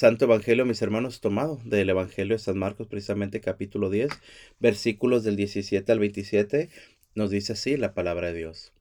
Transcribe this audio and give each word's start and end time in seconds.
Santo 0.00 0.26
Evangelio, 0.26 0.64
mis 0.64 0.80
hermanos, 0.80 1.20
tomado 1.20 1.58
del 1.64 1.90
Evangelio 1.90 2.36
de 2.36 2.38
San 2.38 2.56
Marcos, 2.56 2.86
precisamente 2.86 3.40
capítulo 3.40 3.90
10, 3.90 4.12
versículos 4.60 5.24
del 5.24 5.34
17 5.34 5.90
al 5.90 5.98
27, 5.98 6.68
nos 7.16 7.30
dice 7.30 7.54
así 7.54 7.76
la 7.76 7.94
palabra 7.94 8.28
de 8.28 8.38
Dios. 8.38 8.72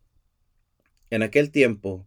En 1.09 1.23
aquel 1.23 1.49
tiempo, 1.49 2.05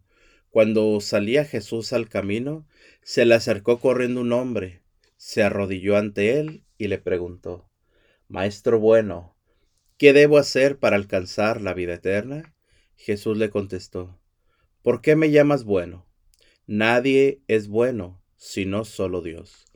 cuando 0.49 1.01
salía 1.01 1.43
Jesús 1.43 1.91
al 1.91 2.07
camino, 2.07 2.65
se 3.03 3.25
le 3.25 3.35
acercó 3.35 3.81
corriendo 3.81 4.21
un 4.21 4.31
hombre, 4.31 4.79
se 5.17 5.43
arrodilló 5.43 5.97
ante 5.97 6.39
él 6.39 6.63
y 6.77 6.87
le 6.87 6.97
preguntó, 6.97 7.69
Maestro 8.29 8.79
bueno, 8.79 9.35
¿qué 9.97 10.13
debo 10.13 10.37
hacer 10.37 10.77
para 10.77 10.95
alcanzar 10.95 11.59
la 11.59 11.73
vida 11.73 11.95
eterna? 11.95 12.55
Jesús 12.95 13.37
le 13.37 13.49
contestó, 13.49 14.17
¿por 14.81 15.01
qué 15.01 15.17
me 15.17 15.31
llamas 15.31 15.65
bueno? 15.65 16.05
Nadie 16.65 17.41
es 17.49 17.67
bueno 17.67 18.20
sino 18.41 18.85
solo 18.85 19.21
Dios. 19.21 19.67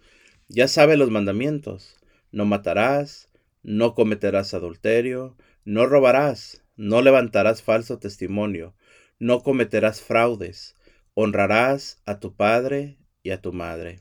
Ya 0.47 0.67
sabe 0.67 0.97
los 0.97 1.11
mandamientos. 1.11 1.97
No 2.31 2.45
matarás, 2.45 3.29
no 3.61 3.93
cometerás 3.93 4.55
adulterio, 4.55 5.37
no 5.65 5.85
robarás, 5.85 6.63
no 6.75 7.03
levantarás 7.03 7.61
falso 7.61 7.99
testimonio, 7.99 8.75
no 9.19 9.43
cometerás 9.43 10.01
fraudes, 10.01 10.75
honrarás 11.13 12.01
a 12.05 12.19
tu 12.19 12.35
padre 12.35 12.97
y 13.21 13.29
a 13.29 13.39
tu 13.39 13.53
madre. 13.53 13.99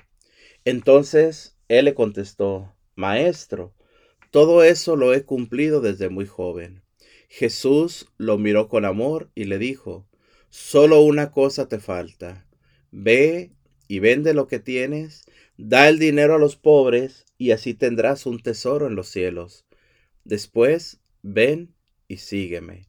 Entonces 0.65 1.59
él 1.69 1.85
le 1.85 1.95
contestó, 1.95 2.75
Maestro, 2.95 3.75
todo 4.31 4.65
eso 4.65 4.97
lo 4.97 5.13
he 5.13 5.25
cumplido 5.25 5.83
desde 5.83 6.09
muy 6.09 6.27
joven. 6.27 6.83
Jesús 7.29 8.09
lo 8.17 8.39
miró 8.39 8.69
con 8.69 8.87
amor 8.87 9.31
y 9.35 9.45
le 9.45 9.59
dijo, 9.59 10.09
Solo 10.49 11.03
una 11.03 11.31
cosa 11.31 11.69
te 11.69 11.81
falta. 11.81 12.47
Ve 12.91 13.53
y 13.89 13.99
vende 13.99 14.35
lo 14.35 14.47
que 14.49 14.59
tienes, 14.59 15.25
da 15.57 15.89
el 15.89 15.99
dinero 15.99 16.35
a 16.35 16.39
los 16.39 16.57
pobres, 16.57 17.27
y 17.39 17.51
así 17.51 17.75
tendrás 17.75 18.27
un 18.27 18.41
tesoro 18.41 18.87
en 18.87 18.95
los 18.95 19.09
cielos. 19.09 19.65
Después, 20.25 21.01
ven 21.23 21.75
y 22.09 22.19
sígueme. 22.19 22.89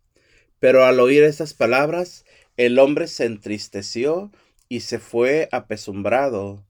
Pero 0.59 0.85
al 0.85 0.99
oír 0.99 1.23
estas 1.23 1.53
palabras, 1.53 2.25
el 2.57 2.79
hombre 2.79 3.07
se 3.07 3.25
entristeció 3.25 4.31
y 4.69 4.81
se 4.81 4.99
fue 4.99 5.49
apesumbrado, 5.51 6.65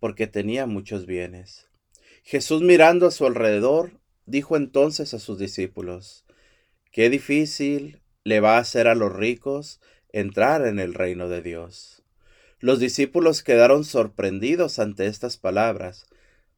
porque 0.00 0.26
tenía 0.26 0.66
muchos 0.66 1.06
bienes. 1.06 1.68
Jesús 2.22 2.62
mirando 2.62 3.06
a 3.06 3.10
su 3.10 3.26
alrededor, 3.26 4.00
dijo 4.26 4.56
entonces 4.56 5.14
a 5.14 5.18
sus 5.18 5.38
discípulos, 5.38 6.24
Qué 6.90 7.10
difícil 7.10 8.00
le 8.22 8.40
va 8.40 8.58
a 8.58 8.64
ser 8.64 8.86
a 8.86 8.94
los 8.94 9.12
ricos 9.12 9.80
entrar 10.12 10.66
en 10.66 10.78
el 10.78 10.94
reino 10.94 11.28
de 11.28 11.42
Dios. 11.42 12.03
Los 12.64 12.78
discípulos 12.78 13.42
quedaron 13.42 13.84
sorprendidos 13.84 14.78
ante 14.78 15.06
estas 15.06 15.36
palabras, 15.36 16.06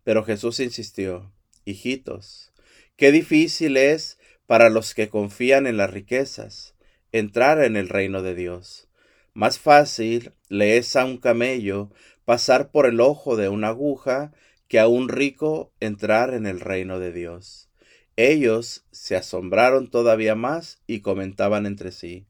pero 0.05 0.23
Jesús 0.23 0.61
insistió, 0.61 1.33
Hijitos, 1.65 2.53
qué 2.95 3.11
difícil 3.11 3.77
es 3.77 4.17
para 4.47 4.71
los 4.71 4.95
que 4.95 5.09
confían 5.09 5.67
en 5.67 5.77
las 5.77 5.91
riquezas 5.91 6.77
entrar 7.11 7.61
en 7.61 7.75
el 7.75 7.89
reino 7.89 8.23
de 8.23 8.37
Dios. 8.37 8.87
Más 9.35 9.59
fácil 9.59 10.33
le 10.49 10.77
es 10.77 10.95
a 10.95 11.05
un 11.05 11.19
camello 11.19 11.91
pasar 12.25 12.71
por 12.71 12.87
el 12.87 13.01
ojo 13.01 13.35
de 13.35 13.49
una 13.49 13.71
aguja 13.71 14.33
que 14.69 14.79
a 14.79 14.87
un 14.87 15.09
rico 15.09 15.73
entrar 15.81 16.35
en 16.35 16.47
el 16.47 16.61
reino 16.61 17.01
de 17.01 17.11
Dios. 17.11 17.69
Ellos 18.15 18.85
se 18.93 19.17
asombraron 19.17 19.91
todavía 19.91 20.37
más 20.37 20.79
y 20.87 21.01
comentaban 21.01 21.67
entre 21.67 21.91
sí. 21.91 22.29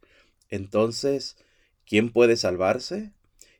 Entonces, 0.49 1.37
¿quién 1.85 2.11
puede 2.11 2.39
salvarse? 2.39 3.13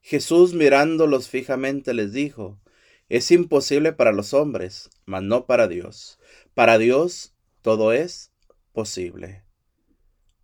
Jesús 0.07 0.55
mirándolos 0.55 1.29
fijamente 1.29 1.93
les 1.93 2.13
dijo, 2.13 2.61
es 3.09 3.33
imposible 3.33 3.93
para 3.93 4.13
los 4.13 4.35
hombres, 4.35 4.89
mas 5.05 5.25
no 5.25 5.47
para 5.47 5.67
Dios. 5.67 6.21
Para 6.55 6.79
Dios 6.79 7.35
todo 7.61 7.93
es 7.93 8.31
posible. 8.73 9.43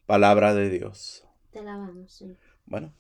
Palabra 0.05 0.53
de 0.53 0.69
Dios. 0.69 1.25
Te 1.53 1.61
alabamos, 1.61 2.25
Bueno, 2.67 2.93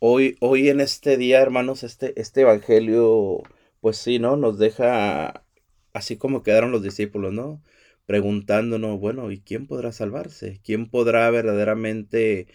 hoy, 0.00 0.36
hoy 0.40 0.70
en 0.70 0.80
este 0.80 1.16
día, 1.16 1.40
hermanos, 1.40 1.84
este, 1.84 2.20
este 2.20 2.40
evangelio, 2.40 3.40
pues 3.80 3.96
sí, 3.96 4.18
¿no? 4.18 4.36
Nos 4.36 4.58
deja 4.58 5.44
así 5.92 6.16
como 6.16 6.42
quedaron 6.42 6.72
los 6.72 6.82
discípulos, 6.82 7.32
¿no? 7.32 7.62
Preguntándonos, 8.06 8.98
bueno, 8.98 9.30
¿y 9.30 9.38
quién 9.38 9.68
podrá 9.68 9.92
salvarse? 9.92 10.60
¿Quién 10.64 10.90
podrá 10.90 11.30
verdaderamente 11.30 12.48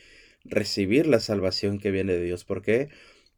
recibir 0.45 1.07
la 1.07 1.19
salvación 1.19 1.79
que 1.79 1.91
viene 1.91 2.13
de 2.13 2.23
Dios. 2.23 2.45
¿Por 2.45 2.61
qué? 2.61 2.89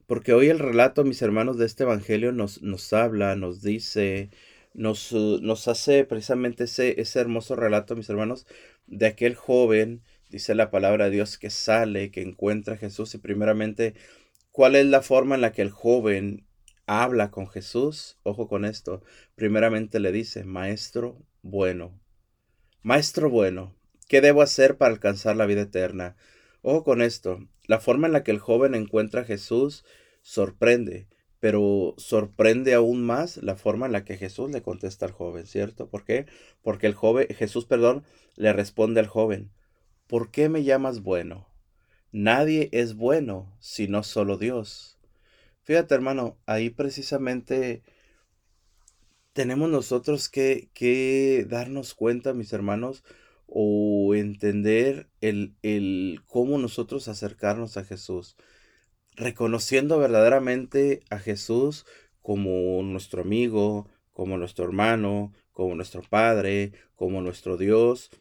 Porque 0.05 0.33
hoy 0.33 0.49
el 0.49 0.59
relato, 0.59 1.03
mis 1.03 1.21
hermanos, 1.21 1.57
de 1.57 1.65
este 1.65 1.83
Evangelio 1.83 2.31
nos, 2.31 2.61
nos 2.61 2.93
habla, 2.93 3.35
nos 3.35 3.61
dice, 3.61 4.29
nos, 4.73 5.11
uh, 5.11 5.39
nos 5.41 5.67
hace 5.67 6.05
precisamente 6.05 6.65
ese, 6.65 7.01
ese 7.01 7.19
hermoso 7.19 7.55
relato, 7.55 7.95
mis 7.95 8.09
hermanos, 8.09 8.45
de 8.85 9.07
aquel 9.07 9.35
joven, 9.35 10.01
dice 10.29 10.55
la 10.55 10.71
palabra 10.71 11.05
de 11.05 11.11
Dios, 11.11 11.37
que 11.37 11.49
sale, 11.49 12.11
que 12.11 12.21
encuentra 12.21 12.75
a 12.75 12.77
Jesús 12.77 13.13
y 13.15 13.17
primeramente, 13.17 13.95
¿cuál 14.51 14.75
es 14.75 14.85
la 14.85 15.01
forma 15.01 15.35
en 15.35 15.41
la 15.41 15.51
que 15.51 15.61
el 15.61 15.71
joven 15.71 16.45
habla 16.85 17.31
con 17.31 17.47
Jesús? 17.47 18.17
Ojo 18.23 18.47
con 18.47 18.65
esto. 18.65 19.03
Primeramente 19.35 19.99
le 19.99 20.11
dice, 20.11 20.43
Maestro 20.45 21.21
bueno. 21.41 21.99
Maestro 22.81 23.29
bueno, 23.29 23.75
¿qué 24.07 24.21
debo 24.21 24.41
hacer 24.41 24.77
para 24.77 24.93
alcanzar 24.93 25.35
la 25.35 25.45
vida 25.45 25.63
eterna? 25.63 26.15
Ojo 26.61 26.83
con 26.83 27.01
esto, 27.01 27.39
la 27.67 27.79
forma 27.79 28.07
en 28.07 28.13
la 28.13 28.23
que 28.23 28.31
el 28.31 28.39
joven 28.39 28.75
encuentra 28.75 29.21
a 29.21 29.25
Jesús 29.25 29.85
sorprende, 30.21 31.07
pero 31.39 31.93
sorprende 31.97 32.73
aún 32.73 33.05
más 33.05 33.37
la 33.37 33.55
forma 33.55 33.85
en 33.85 33.91
la 33.91 34.03
que 34.03 34.17
Jesús 34.17 34.51
le 34.51 34.61
contesta 34.61 35.05
al 35.05 35.11
joven, 35.11 35.45
¿cierto? 35.45 35.89
¿Por 35.89 36.03
qué? 36.03 36.25
Porque 36.61 36.87
el 36.87 36.95
joven, 36.95 37.27
Jesús, 37.29 37.65
perdón, 37.65 38.03
le 38.35 38.53
responde 38.53 38.99
al 38.99 39.07
joven, 39.07 39.51
¿por 40.07 40.31
qué 40.31 40.49
me 40.49 40.63
llamas 40.63 41.01
bueno? 41.01 41.47
Nadie 42.11 42.69
es 42.71 42.95
bueno 42.95 43.55
sino 43.59 44.03
solo 44.03 44.37
Dios. 44.37 44.97
Fíjate, 45.63 45.93
hermano, 45.93 46.37
ahí 46.45 46.69
precisamente 46.69 47.83
tenemos 49.33 49.69
nosotros 49.69 50.29
que, 50.29 50.69
que 50.73 51.45
darnos 51.47 51.93
cuenta, 51.93 52.33
mis 52.33 52.53
hermanos, 52.53 53.03
o 53.47 54.13
entender 54.13 55.09
el, 55.21 55.55
el 55.63 56.21
cómo 56.27 56.57
nosotros 56.57 57.07
acercarnos 57.07 57.77
a 57.77 57.83
Jesús, 57.83 58.35
reconociendo 59.15 59.97
verdaderamente 59.97 61.01
a 61.09 61.17
Jesús 61.17 61.85
como 62.21 62.83
nuestro 62.83 63.21
amigo, 63.21 63.89
como 64.11 64.37
nuestro 64.37 64.65
hermano, 64.65 65.33
como 65.51 65.75
nuestro 65.75 66.01
Padre, 66.01 66.73
como 66.95 67.21
nuestro 67.21 67.57
Dios, 67.57 68.11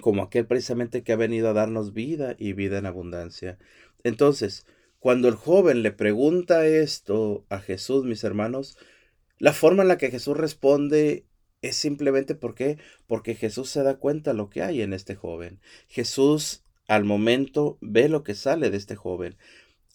como 0.00 0.22
aquel 0.22 0.46
precisamente 0.46 1.02
que 1.02 1.12
ha 1.12 1.16
venido 1.16 1.48
a 1.48 1.52
darnos 1.52 1.92
vida 1.92 2.36
y 2.38 2.52
vida 2.52 2.78
en 2.78 2.86
abundancia. 2.86 3.58
Entonces, 4.04 4.66
cuando 4.98 5.28
el 5.28 5.34
joven 5.34 5.82
le 5.82 5.92
pregunta 5.92 6.66
esto 6.66 7.44
a 7.48 7.60
Jesús, 7.60 8.04
mis 8.04 8.24
hermanos, 8.24 8.78
la 9.38 9.52
forma 9.52 9.82
en 9.82 9.88
la 9.88 9.98
que 9.98 10.10
Jesús 10.10 10.36
responde 10.36 11.26
es 11.68 11.76
simplemente 11.76 12.34
porque 12.34 12.78
porque 13.06 13.34
Jesús 13.34 13.70
se 13.70 13.82
da 13.82 13.96
cuenta 13.96 14.32
lo 14.32 14.50
que 14.50 14.62
hay 14.62 14.82
en 14.82 14.92
este 14.92 15.14
joven. 15.14 15.60
Jesús 15.88 16.64
al 16.88 17.04
momento 17.04 17.78
ve 17.80 18.08
lo 18.08 18.22
que 18.22 18.34
sale 18.34 18.70
de 18.70 18.76
este 18.76 18.96
joven. 18.96 19.36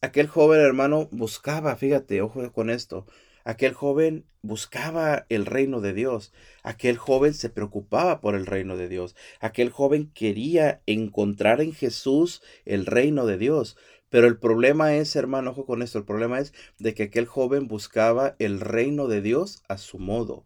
Aquel 0.01 0.27
joven 0.27 0.61
hermano 0.61 1.07
buscaba, 1.11 1.75
fíjate, 1.75 2.21
ojo 2.21 2.51
con 2.51 2.69
esto, 2.69 3.05
aquel 3.43 3.73
joven 3.73 4.25
buscaba 4.41 5.25
el 5.29 5.45
reino 5.45 5.79
de 5.79 5.93
Dios, 5.93 6.33
aquel 6.63 6.97
joven 6.97 7.33
se 7.33 7.49
preocupaba 7.49 8.19
por 8.19 8.35
el 8.35 8.47
reino 8.47 8.77
de 8.77 8.89
Dios, 8.89 9.15
aquel 9.39 9.69
joven 9.69 10.11
quería 10.13 10.81
encontrar 10.87 11.61
en 11.61 11.73
Jesús 11.73 12.41
el 12.65 12.85
reino 12.87 13.25
de 13.25 13.37
Dios. 13.37 13.77
Pero 14.09 14.27
el 14.27 14.37
problema 14.39 14.95
es, 14.95 15.15
hermano, 15.15 15.51
ojo 15.51 15.65
con 15.65 15.81
esto, 15.81 15.99
el 15.99 16.05
problema 16.05 16.39
es 16.39 16.53
de 16.79 16.93
que 16.93 17.03
aquel 17.03 17.27
joven 17.27 17.67
buscaba 17.67 18.35
el 18.39 18.59
reino 18.59 19.07
de 19.07 19.21
Dios 19.21 19.63
a 19.69 19.77
su 19.77 19.99
modo 19.99 20.45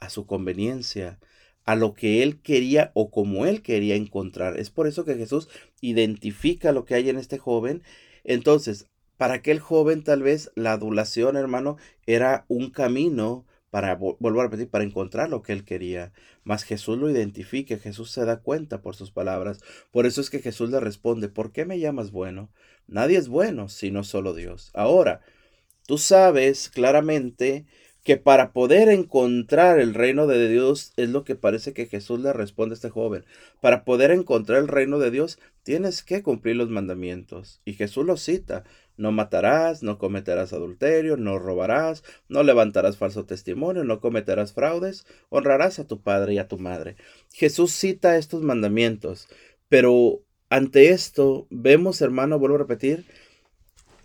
a 0.00 0.10
su 0.10 0.26
conveniencia, 0.26 1.18
a 1.64 1.76
lo 1.76 1.94
que 1.94 2.22
él 2.22 2.40
quería 2.40 2.90
o 2.94 3.10
como 3.10 3.46
él 3.46 3.62
quería 3.62 3.94
encontrar. 3.94 4.58
Es 4.58 4.70
por 4.70 4.86
eso 4.86 5.04
que 5.04 5.16
Jesús 5.16 5.48
identifica 5.80 6.72
lo 6.72 6.84
que 6.84 6.94
hay 6.94 7.08
en 7.08 7.18
este 7.18 7.38
joven. 7.38 7.82
Entonces, 8.24 8.86
para 9.16 9.34
aquel 9.34 9.60
joven 9.60 10.02
tal 10.02 10.22
vez 10.22 10.50
la 10.54 10.72
adulación, 10.72 11.36
hermano, 11.36 11.76
era 12.06 12.44
un 12.48 12.70
camino 12.70 13.46
para, 13.70 13.94
vuelvo 13.94 14.40
a 14.40 14.44
repetir, 14.44 14.68
para 14.68 14.84
encontrar 14.84 15.30
lo 15.30 15.42
que 15.42 15.52
él 15.52 15.64
quería. 15.64 16.12
Mas 16.42 16.64
Jesús 16.64 16.98
lo 16.98 17.08
identifica, 17.08 17.78
Jesús 17.78 18.10
se 18.10 18.24
da 18.24 18.40
cuenta 18.40 18.82
por 18.82 18.96
sus 18.96 19.12
palabras. 19.12 19.60
Por 19.92 20.06
eso 20.06 20.20
es 20.20 20.30
que 20.30 20.40
Jesús 20.40 20.70
le 20.70 20.80
responde, 20.80 21.28
¿por 21.28 21.52
qué 21.52 21.64
me 21.64 21.78
llamas 21.78 22.10
bueno? 22.10 22.50
Nadie 22.88 23.18
es 23.18 23.28
bueno 23.28 23.68
sino 23.68 24.02
solo 24.02 24.34
Dios. 24.34 24.70
Ahora, 24.74 25.20
tú 25.86 25.98
sabes 25.98 26.68
claramente 26.68 27.66
que 28.02 28.16
para 28.16 28.52
poder 28.52 28.88
encontrar 28.88 29.78
el 29.78 29.94
reino 29.94 30.26
de 30.26 30.48
Dios 30.48 30.92
es 30.96 31.10
lo 31.10 31.24
que 31.24 31.34
parece 31.34 31.72
que 31.72 31.86
Jesús 31.86 32.20
le 32.20 32.32
responde 32.32 32.72
a 32.72 32.76
este 32.76 32.90
joven. 32.90 33.24
Para 33.60 33.84
poder 33.84 34.10
encontrar 34.10 34.58
el 34.58 34.68
reino 34.68 34.98
de 34.98 35.10
Dios 35.10 35.38
tienes 35.62 36.02
que 36.02 36.22
cumplir 36.22 36.56
los 36.56 36.70
mandamientos. 36.70 37.60
Y 37.64 37.74
Jesús 37.74 38.06
lo 38.06 38.16
cita. 38.16 38.64
no 38.96 39.12
matarás, 39.12 39.82
no 39.82 39.96
cometerás 39.96 40.52
adulterio, 40.52 41.16
no 41.16 41.38
robarás, 41.38 42.04
no 42.28 42.42
levantarás 42.42 42.98
falso 42.98 43.24
testimonio, 43.24 43.82
no 43.82 43.98
cometerás 43.98 44.52
fraudes, 44.52 45.06
honrarás 45.30 45.78
a 45.78 45.86
tu 45.86 46.02
padre 46.02 46.34
y 46.34 46.38
a 46.38 46.48
tu 46.48 46.58
madre. 46.58 46.96
Jesús 47.32 47.72
cita 47.72 48.18
estos 48.18 48.42
mandamientos, 48.42 49.28
pero 49.70 50.20
ante 50.50 50.90
esto 50.90 51.46
vemos, 51.48 52.02
hermano, 52.02 52.38
vuelvo 52.38 52.56
a 52.56 52.58
repetir, 52.58 53.06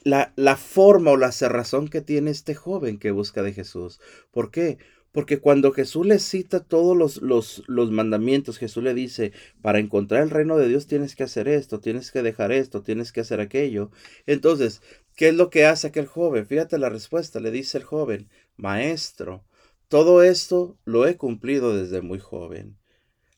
la, 0.05 0.31
la, 0.37 0.55
forma 0.55 1.11
o 1.11 1.17
la 1.17 1.33
cerrazón 1.33 1.89
que 1.89 1.99
tiene 1.99 2.31
este 2.31 2.55
joven 2.55 2.99
que 2.99 3.11
busca 3.11 3.43
de 3.43 3.51
Jesús. 3.51 3.99
¿Por 4.31 4.51
qué? 4.51 4.77
Porque 5.11 5.39
cuando 5.39 5.71
Jesús 5.71 6.05
le 6.05 6.19
cita 6.19 6.63
todos 6.63 6.95
los, 6.95 7.21
los, 7.21 7.63
los, 7.67 7.89
mandamientos, 7.89 8.57
Jesús 8.57 8.83
le 8.83 8.93
dice, 8.93 9.33
para 9.61 9.79
encontrar 9.79 10.21
el 10.21 10.29
reino 10.29 10.57
de 10.57 10.67
Dios 10.67 10.87
tienes 10.87 11.15
que 11.15 11.23
hacer 11.23 11.47
esto, 11.47 11.79
tienes 11.79 12.11
que 12.11 12.21
dejar 12.21 12.51
esto, 12.51 12.83
tienes 12.83 13.11
que 13.11 13.21
hacer 13.21 13.39
aquello. 13.39 13.91
Entonces, 14.27 14.81
¿qué 15.15 15.29
es 15.29 15.35
lo 15.35 15.49
que 15.49 15.65
hace 15.65 15.87
aquel 15.87 16.05
joven? 16.05 16.45
Fíjate 16.45 16.77
la 16.77 16.89
respuesta, 16.89 17.39
le 17.39 17.49
dice 17.51 17.77
el 17.77 17.83
joven, 17.83 18.29
maestro, 18.57 19.43
todo 19.87 20.21
esto 20.21 20.77
lo 20.85 21.07
he 21.07 21.17
cumplido 21.17 21.75
desde 21.75 22.01
muy 22.01 22.19
joven. 22.19 22.77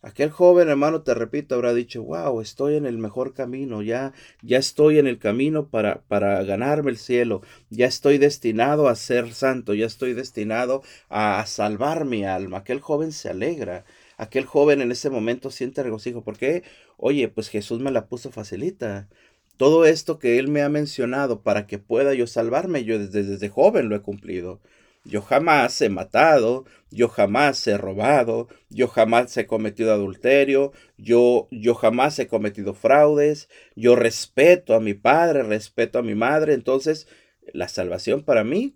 Aquel 0.03 0.29
joven 0.29 0.69
hermano, 0.69 1.01
te 1.01 1.15
repito, 1.15 1.55
habrá 1.55 1.73
dicho, 1.73 2.03
wow, 2.03 2.39
estoy 2.39 2.75
en 2.75 2.85
el 2.85 2.99
mejor 2.99 3.33
camino, 3.33 3.81
ya, 3.81 4.13
ya 4.43 4.59
estoy 4.59 4.99
en 4.99 5.07
el 5.07 5.17
camino 5.17 5.69
para, 5.69 6.01
para 6.07 6.43
ganarme 6.43 6.91
el 6.91 6.97
cielo, 6.97 7.41
ya 7.71 7.87
estoy 7.87 8.19
destinado 8.19 8.89
a 8.89 8.95
ser 8.95 9.33
santo, 9.33 9.73
ya 9.73 9.87
estoy 9.87 10.13
destinado 10.13 10.83
a, 11.09 11.43
salvar 11.47 12.05
mi 12.05 12.25
alma. 12.25 12.59
Aquel 12.59 12.79
joven 12.79 13.11
se 13.11 13.29
alegra, 13.29 13.85
aquel 14.17 14.45
joven 14.45 14.81
en 14.81 14.91
ese 14.91 15.09
momento 15.09 15.49
siente 15.49 15.81
regocijo, 15.81 16.23
porque, 16.23 16.63
oye, 16.97 17.27
pues 17.27 17.49
Jesús 17.49 17.79
me 17.79 17.91
la 17.91 18.05
puso 18.07 18.31
facilita. 18.31 19.09
Todo 19.57 19.85
esto 19.85 20.19
que 20.19 20.37
Él 20.37 20.47
me 20.47 20.61
ha 20.61 20.69
mencionado 20.69 21.41
para 21.41 21.65
que 21.65 21.79
pueda 21.79 22.13
yo 22.13 22.27
salvarme, 22.27 22.83
yo 22.83 22.99
desde, 22.99 23.23
desde 23.23 23.49
joven 23.49 23.89
lo 23.89 23.95
he 23.95 24.01
cumplido. 24.01 24.59
Yo 25.07 25.21
jamás 25.21 25.81
he 25.81 25.87
matado, 25.87 26.65
yo 26.91 27.07
jamás 27.07 27.65
he 27.65 27.77
robado, 27.77 28.49
yo 28.69 28.89
jamás 28.89 29.37
he 29.37 29.47
cometido 29.47 29.93
adulterio, 29.93 30.73
yo, 30.97 31.47
yo 31.49 31.75
jamás 31.75 32.19
he 32.19 32.27
cometido 32.27 32.73
fraudes, 32.73 33.47
yo 33.75 33.95
respeto 33.95 34.75
a 34.75 34.81
mi 34.81 34.93
padre, 34.93 35.43
respeto 35.43 35.99
a 35.99 36.03
mi 36.03 36.13
madre, 36.13 36.53
entonces 36.53 37.07
la 37.53 37.69
salvación 37.69 38.23
para 38.23 38.43
mí 38.43 38.75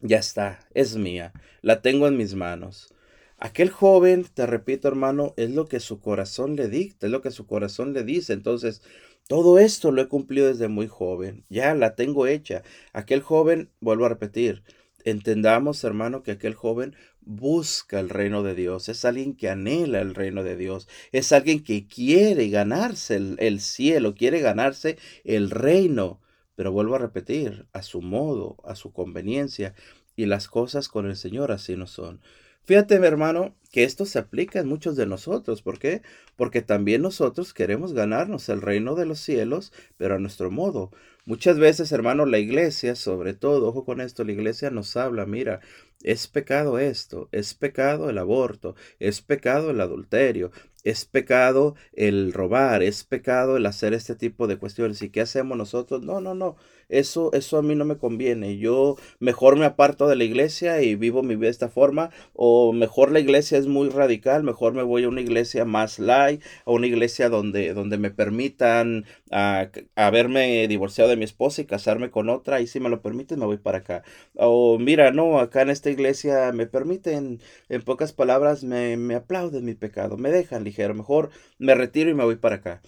ya 0.00 0.18
está, 0.18 0.60
es 0.72 0.96
mía, 0.96 1.34
la 1.60 1.82
tengo 1.82 2.08
en 2.08 2.16
mis 2.16 2.34
manos. 2.34 2.94
Aquel 3.36 3.68
joven, 3.68 4.24
te 4.32 4.46
repito 4.46 4.88
hermano, 4.88 5.34
es 5.36 5.50
lo 5.50 5.66
que 5.66 5.78
su 5.80 6.00
corazón 6.00 6.56
le 6.56 6.68
dicta, 6.68 7.04
es 7.04 7.12
lo 7.12 7.20
que 7.20 7.30
su 7.30 7.46
corazón 7.46 7.92
le 7.92 8.02
dice. 8.02 8.32
Entonces, 8.32 8.80
todo 9.28 9.58
esto 9.58 9.92
lo 9.92 10.00
he 10.00 10.08
cumplido 10.08 10.48
desde 10.48 10.68
muy 10.68 10.86
joven, 10.86 11.44
ya 11.50 11.74
la 11.74 11.94
tengo 11.94 12.26
hecha. 12.26 12.62
Aquel 12.94 13.20
joven, 13.20 13.70
vuelvo 13.80 14.06
a 14.06 14.10
repetir, 14.10 14.62
entendamos, 15.04 15.84
hermano, 15.84 16.22
que 16.22 16.32
aquel 16.32 16.54
joven 16.54 16.96
busca 17.20 18.00
el 18.00 18.10
reino 18.10 18.42
de 18.42 18.54
Dios, 18.54 18.88
es 18.88 19.04
alguien 19.04 19.34
que 19.34 19.48
anhela 19.48 20.00
el 20.00 20.14
reino 20.14 20.42
de 20.42 20.56
Dios, 20.56 20.88
es 21.12 21.32
alguien 21.32 21.62
que 21.62 21.86
quiere 21.86 22.48
ganarse 22.48 23.16
el, 23.16 23.60
cielo, 23.60 24.14
quiere 24.14 24.40
ganarse 24.40 24.98
el 25.24 25.50
reino, 25.50 26.20
pero 26.56 26.72
vuelvo 26.72 26.96
a 26.96 26.98
repetir, 26.98 27.66
a 27.72 27.82
su 27.82 28.02
modo, 28.02 28.56
a 28.64 28.74
su 28.74 28.92
conveniencia, 28.92 29.74
y 30.16 30.26
las 30.26 30.48
cosas 30.48 30.88
con 30.88 31.06
el 31.06 31.16
Señor 31.16 31.50
así 31.52 31.76
no 31.76 31.86
son. 31.86 32.20
Fíjate, 32.64 32.94
hermano, 32.94 33.54
que 33.70 33.84
esto 33.84 34.06
se 34.06 34.18
aplica 34.18 34.58
en 34.60 34.68
muchos 34.68 34.96
de 34.96 35.04
nosotros. 35.04 35.60
¿Por 35.60 35.78
qué? 35.78 36.00
Porque 36.34 36.62
también 36.62 37.02
nosotros 37.02 37.52
queremos 37.52 37.92
ganarnos 37.92 38.48
el 38.48 38.62
reino 38.62 38.94
de 38.94 39.04
los 39.04 39.20
cielos, 39.20 39.72
pero 39.98 40.14
a 40.14 40.18
nuestro 40.18 40.50
modo. 40.50 40.90
Muchas 41.26 41.58
veces, 41.58 41.90
hermano, 41.92 42.26
la 42.26 42.38
iglesia, 42.38 42.94
sobre 42.96 43.32
todo, 43.34 43.68
ojo 43.68 43.84
con 43.84 44.00
esto, 44.00 44.24
la 44.24 44.32
iglesia 44.32 44.70
nos 44.70 44.94
habla, 44.96 45.24
mira, 45.26 45.60
es 46.02 46.28
pecado 46.28 46.78
esto, 46.78 47.28
es 47.32 47.54
pecado 47.54 48.10
el 48.10 48.18
aborto, 48.18 48.74
es 48.98 49.22
pecado 49.22 49.70
el 49.70 49.80
adulterio, 49.80 50.50
es 50.82 51.06
pecado 51.06 51.76
el 51.94 52.32
robar, 52.34 52.82
es 52.82 53.04
pecado 53.04 53.56
el 53.56 53.64
hacer 53.66 53.94
este 53.94 54.14
tipo 54.16 54.46
de 54.46 54.58
cuestiones. 54.58 55.00
¿Y 55.00 55.08
qué 55.10 55.22
hacemos 55.22 55.56
nosotros? 55.56 56.02
No, 56.02 56.20
no, 56.20 56.34
no. 56.34 56.56
Eso, 56.88 57.32
eso 57.32 57.56
a 57.58 57.62
mí 57.62 57.74
no 57.74 57.84
me 57.84 57.96
conviene. 57.96 58.58
Yo 58.58 58.96
mejor 59.18 59.56
me 59.56 59.64
aparto 59.64 60.08
de 60.08 60.16
la 60.16 60.24
iglesia 60.24 60.82
y 60.82 60.94
vivo 60.96 61.22
mi 61.22 61.36
vida 61.36 61.46
de 61.46 61.50
esta 61.52 61.68
forma. 61.68 62.10
O 62.34 62.72
mejor 62.72 63.12
la 63.12 63.20
iglesia 63.20 63.58
es 63.58 63.66
muy 63.66 63.88
radical. 63.88 64.42
Mejor 64.42 64.74
me 64.74 64.82
voy 64.82 65.04
a 65.04 65.08
una 65.08 65.20
iglesia 65.20 65.64
más 65.64 65.98
light. 65.98 66.42
A 66.66 66.72
una 66.72 66.86
iglesia 66.86 67.28
donde, 67.28 67.74
donde 67.74 67.98
me 67.98 68.10
permitan 68.10 69.04
a, 69.30 69.68
haberme 69.96 70.66
divorciado 70.68 71.10
de 71.10 71.16
mi 71.16 71.24
esposa 71.24 71.62
y 71.62 71.66
casarme 71.66 72.10
con 72.10 72.28
otra. 72.28 72.60
Y 72.60 72.66
si 72.66 72.80
me 72.80 72.88
lo 72.88 73.02
permiten, 73.02 73.38
me 73.38 73.46
voy 73.46 73.58
para 73.58 73.78
acá. 73.78 74.02
O 74.34 74.78
mira, 74.78 75.10
no, 75.12 75.38
acá 75.38 75.62
en 75.62 75.70
esta 75.70 75.90
iglesia 75.90 76.52
me 76.52 76.66
permiten, 76.66 77.40
en 77.68 77.82
pocas 77.82 78.12
palabras, 78.12 78.64
me, 78.64 78.96
me 78.96 79.14
aplauden 79.14 79.64
mi 79.64 79.74
pecado. 79.74 80.16
Me 80.16 80.30
dejan 80.30 80.64
Mejor 80.94 81.30
me 81.58 81.74
retiro 81.74 82.10
y 82.10 82.14
me 82.14 82.24
voy 82.24 82.36
para 82.36 82.56
acá. 82.56 82.80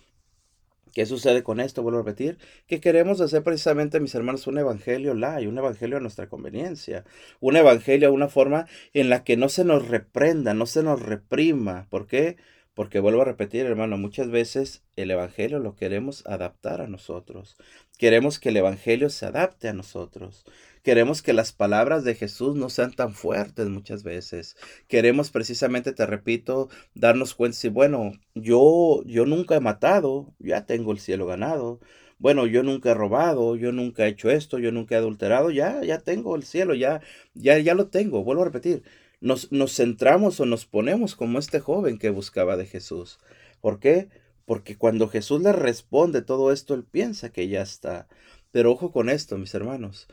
¿Qué 0.96 1.04
sucede 1.04 1.42
con 1.42 1.60
esto? 1.60 1.82
Vuelvo 1.82 1.98
a 1.98 2.04
repetir, 2.04 2.38
que 2.66 2.80
queremos 2.80 3.20
hacer 3.20 3.42
precisamente, 3.42 4.00
mis 4.00 4.14
hermanos, 4.14 4.46
un 4.46 4.56
evangelio 4.56 5.14
y 5.14 5.46
un 5.46 5.58
evangelio 5.58 5.98
a 5.98 6.00
nuestra 6.00 6.30
conveniencia, 6.30 7.04
un 7.38 7.56
evangelio, 7.56 8.10
una 8.14 8.28
forma 8.28 8.66
en 8.94 9.10
la 9.10 9.22
que 9.22 9.36
no 9.36 9.50
se 9.50 9.66
nos 9.66 9.88
reprenda, 9.88 10.54
no 10.54 10.64
se 10.64 10.82
nos 10.82 11.02
reprima. 11.02 11.86
¿Por 11.90 12.06
qué? 12.06 12.38
Porque 12.72 12.98
vuelvo 12.98 13.20
a 13.20 13.26
repetir, 13.26 13.66
hermano, 13.66 13.98
muchas 13.98 14.30
veces 14.30 14.84
el 14.96 15.10
Evangelio 15.10 15.58
lo 15.58 15.76
queremos 15.76 16.26
adaptar 16.26 16.80
a 16.80 16.86
nosotros. 16.86 17.58
Queremos 17.98 18.38
que 18.38 18.48
el 18.48 18.56
Evangelio 18.56 19.10
se 19.10 19.26
adapte 19.26 19.68
a 19.68 19.74
nosotros. 19.74 20.46
Queremos 20.86 21.20
que 21.20 21.32
las 21.32 21.50
palabras 21.50 22.04
de 22.04 22.14
Jesús 22.14 22.54
no 22.54 22.70
sean 22.70 22.92
tan 22.92 23.12
fuertes 23.12 23.68
muchas 23.68 24.04
veces. 24.04 24.56
Queremos 24.86 25.32
precisamente, 25.32 25.92
te 25.92 26.06
repito, 26.06 26.68
darnos 26.94 27.34
cuenta 27.34 27.56
si, 27.56 27.68
bueno, 27.68 28.12
yo, 28.36 29.02
yo 29.04 29.26
nunca 29.26 29.56
he 29.56 29.60
matado, 29.60 30.32
ya 30.38 30.64
tengo 30.64 30.92
el 30.92 31.00
cielo 31.00 31.26
ganado. 31.26 31.80
Bueno, 32.18 32.46
yo 32.46 32.62
nunca 32.62 32.92
he 32.92 32.94
robado, 32.94 33.56
yo 33.56 33.72
nunca 33.72 34.06
he 34.06 34.10
hecho 34.10 34.30
esto, 34.30 34.60
yo 34.60 34.70
nunca 34.70 34.94
he 34.94 34.98
adulterado, 34.98 35.50
ya, 35.50 35.82
ya 35.82 35.98
tengo 35.98 36.36
el 36.36 36.44
cielo, 36.44 36.72
ya, 36.72 37.00
ya, 37.34 37.58
ya 37.58 37.74
lo 37.74 37.88
tengo. 37.88 38.22
Vuelvo 38.22 38.42
a 38.42 38.44
repetir, 38.44 38.84
nos, 39.20 39.50
nos 39.50 39.74
centramos 39.74 40.38
o 40.38 40.46
nos 40.46 40.66
ponemos 40.66 41.16
como 41.16 41.40
este 41.40 41.58
joven 41.58 41.98
que 41.98 42.10
buscaba 42.10 42.56
de 42.56 42.66
Jesús. 42.66 43.18
¿Por 43.60 43.80
qué? 43.80 44.08
Porque 44.44 44.78
cuando 44.78 45.08
Jesús 45.08 45.42
le 45.42 45.52
responde 45.52 46.22
todo 46.22 46.52
esto, 46.52 46.74
él 46.74 46.84
piensa 46.84 47.32
que 47.32 47.48
ya 47.48 47.62
está. 47.62 48.06
Pero 48.52 48.70
ojo 48.70 48.92
con 48.92 49.08
esto, 49.08 49.36
mis 49.36 49.52
hermanos. 49.52 50.06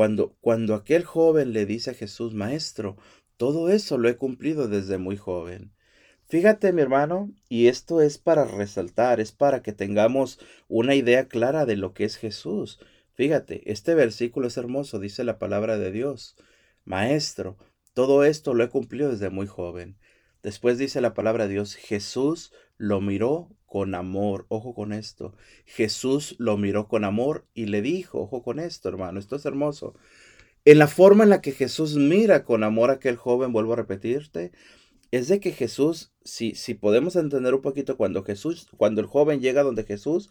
Cuando, 0.00 0.34
cuando 0.40 0.74
aquel 0.74 1.04
joven 1.04 1.52
le 1.52 1.66
dice 1.66 1.90
a 1.90 1.94
Jesús, 1.94 2.32
Maestro, 2.32 2.96
todo 3.36 3.68
eso 3.68 3.98
lo 3.98 4.08
he 4.08 4.16
cumplido 4.16 4.66
desde 4.66 4.96
muy 4.96 5.18
joven. 5.18 5.74
Fíjate, 6.26 6.72
mi 6.72 6.80
hermano, 6.80 7.34
y 7.50 7.66
esto 7.66 8.00
es 8.00 8.16
para 8.16 8.46
resaltar, 8.46 9.20
es 9.20 9.32
para 9.32 9.60
que 9.62 9.74
tengamos 9.74 10.40
una 10.68 10.94
idea 10.94 11.28
clara 11.28 11.66
de 11.66 11.76
lo 11.76 11.92
que 11.92 12.04
es 12.04 12.16
Jesús. 12.16 12.80
Fíjate, 13.12 13.70
este 13.70 13.94
versículo 13.94 14.46
es 14.46 14.56
hermoso, 14.56 15.00
dice 15.00 15.22
la 15.22 15.38
palabra 15.38 15.76
de 15.76 15.92
Dios. 15.92 16.34
Maestro, 16.86 17.58
todo 17.92 18.24
esto 18.24 18.54
lo 18.54 18.64
he 18.64 18.70
cumplido 18.70 19.10
desde 19.10 19.28
muy 19.28 19.46
joven. 19.46 19.98
Después 20.42 20.78
dice 20.78 21.02
la 21.02 21.12
palabra 21.12 21.46
de 21.46 21.52
Dios, 21.52 21.74
Jesús 21.74 22.54
lo 22.78 23.02
miró 23.02 23.50
con 23.70 23.94
amor. 23.94 24.46
Ojo 24.48 24.74
con 24.74 24.92
esto. 24.92 25.32
Jesús 25.64 26.34
lo 26.38 26.56
miró 26.56 26.88
con 26.88 27.04
amor 27.04 27.46
y 27.54 27.66
le 27.66 27.82
dijo, 27.82 28.20
ojo 28.20 28.42
con 28.42 28.58
esto, 28.58 28.88
hermano, 28.88 29.20
esto 29.20 29.36
es 29.36 29.46
hermoso. 29.46 29.94
En 30.64 30.80
la 30.80 30.88
forma 30.88 31.22
en 31.22 31.30
la 31.30 31.40
que 31.40 31.52
Jesús 31.52 31.94
mira 31.94 32.44
con 32.44 32.64
amor 32.64 32.90
a 32.90 32.94
aquel 32.94 33.16
joven, 33.16 33.52
vuelvo 33.52 33.74
a 33.74 33.76
repetirte, 33.76 34.50
es 35.12 35.28
de 35.28 35.38
que 35.38 35.52
Jesús, 35.52 36.12
si, 36.24 36.56
si 36.56 36.74
podemos 36.74 37.14
entender 37.14 37.54
un 37.54 37.62
poquito 37.62 37.96
cuando 37.96 38.24
Jesús, 38.24 38.66
cuando 38.76 39.00
el 39.00 39.06
joven 39.06 39.40
llega 39.40 39.62
donde 39.62 39.84
Jesús, 39.84 40.30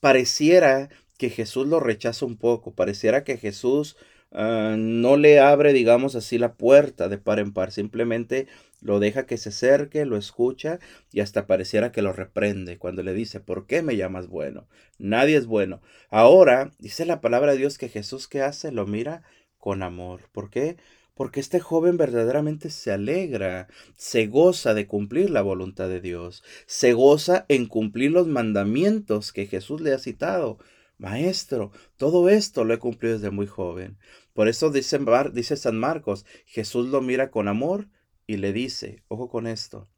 pareciera 0.00 0.88
que 1.16 1.30
Jesús 1.30 1.68
lo 1.68 1.78
rechaza 1.78 2.26
un 2.26 2.38
poco, 2.38 2.74
pareciera 2.74 3.22
que 3.22 3.36
Jesús 3.36 3.96
Ah, 4.32 4.76
no 4.78 5.16
le 5.16 5.40
abre, 5.40 5.72
digamos 5.72 6.14
así, 6.14 6.38
la 6.38 6.54
puerta 6.54 7.08
de 7.08 7.18
par 7.18 7.40
en 7.40 7.52
par, 7.52 7.72
simplemente 7.72 8.46
lo 8.80 9.00
deja 9.00 9.26
que 9.26 9.36
se 9.36 9.48
acerque, 9.50 10.04
lo 10.06 10.16
escucha 10.16 10.78
y 11.12 11.20
hasta 11.20 11.46
pareciera 11.46 11.90
que 11.92 12.02
lo 12.02 12.12
reprende 12.12 12.78
cuando 12.78 13.02
le 13.02 13.12
dice, 13.12 13.40
¿por 13.40 13.66
qué 13.66 13.82
me 13.82 13.96
llamas 13.96 14.28
bueno? 14.28 14.68
Nadie 14.98 15.36
es 15.36 15.46
bueno. 15.46 15.82
Ahora, 16.10 16.70
dice 16.78 17.04
la 17.06 17.20
palabra 17.20 17.52
de 17.52 17.58
Dios 17.58 17.76
que 17.76 17.88
Jesús 17.88 18.28
que 18.28 18.42
hace, 18.42 18.72
lo 18.72 18.86
mira 18.86 19.22
con 19.58 19.82
amor. 19.82 20.22
¿Por 20.32 20.48
qué? 20.50 20.76
Porque 21.14 21.40
este 21.40 21.60
joven 21.60 21.96
verdaderamente 21.96 22.70
se 22.70 22.92
alegra, 22.92 23.68
se 23.96 24.26
goza 24.26 24.74
de 24.74 24.86
cumplir 24.86 25.28
la 25.30 25.42
voluntad 25.42 25.88
de 25.88 26.00
Dios, 26.00 26.42
se 26.66 26.92
goza 26.94 27.44
en 27.48 27.66
cumplir 27.66 28.12
los 28.12 28.26
mandamientos 28.26 29.32
que 29.32 29.46
Jesús 29.46 29.80
le 29.80 29.92
ha 29.92 29.98
citado. 29.98 30.58
Maestro, 31.00 31.72
todo 31.96 32.28
esto 32.28 32.64
lo 32.64 32.74
he 32.74 32.78
cumplido 32.78 33.14
desde 33.14 33.30
muy 33.30 33.46
joven. 33.46 33.98
Por 34.34 34.48
eso 34.48 34.70
dice, 34.70 35.00
dice 35.32 35.56
San 35.56 35.78
Marcos, 35.78 36.26
Jesús 36.44 36.88
lo 36.88 37.00
mira 37.00 37.30
con 37.30 37.48
amor 37.48 37.88
y 38.26 38.36
le 38.36 38.52
dice, 38.52 39.02
ojo 39.08 39.30
con 39.30 39.46
esto, 39.46 39.88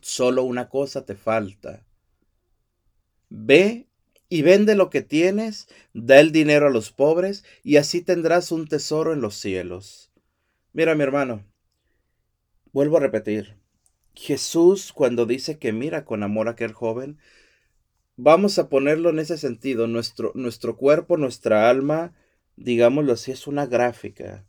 solo 0.00 0.44
una 0.44 0.68
cosa 0.68 1.04
te 1.04 1.16
falta. 1.16 1.84
Ve 3.30 3.88
y 4.28 4.42
vende 4.42 4.76
lo 4.76 4.90
que 4.90 5.02
tienes, 5.02 5.66
da 5.92 6.20
el 6.20 6.30
dinero 6.30 6.68
a 6.68 6.70
los 6.70 6.92
pobres, 6.92 7.44
y 7.64 7.76
así 7.76 8.00
tendrás 8.00 8.52
un 8.52 8.68
tesoro 8.68 9.12
en 9.12 9.20
los 9.20 9.34
cielos. 9.34 10.12
Mira, 10.72 10.94
mi 10.94 11.02
hermano, 11.02 11.44
vuelvo 12.72 12.98
a 12.98 13.00
repetir, 13.00 13.58
Jesús 14.14 14.92
cuando 14.92 15.26
dice 15.26 15.58
que 15.58 15.72
mira 15.72 16.04
con 16.04 16.22
amor 16.22 16.46
a 16.46 16.52
aquel 16.52 16.72
joven, 16.72 17.18
vamos 18.16 18.58
a 18.58 18.68
ponerlo 18.68 19.10
en 19.10 19.18
ese 19.18 19.38
sentido, 19.38 19.86
nuestro, 19.86 20.32
nuestro 20.34 20.76
cuerpo, 20.76 21.16
nuestra 21.16 21.68
alma, 21.70 22.14
digámoslo 22.56 23.12
así, 23.12 23.32
es 23.32 23.46
una 23.46 23.66
gráfica 23.66 24.44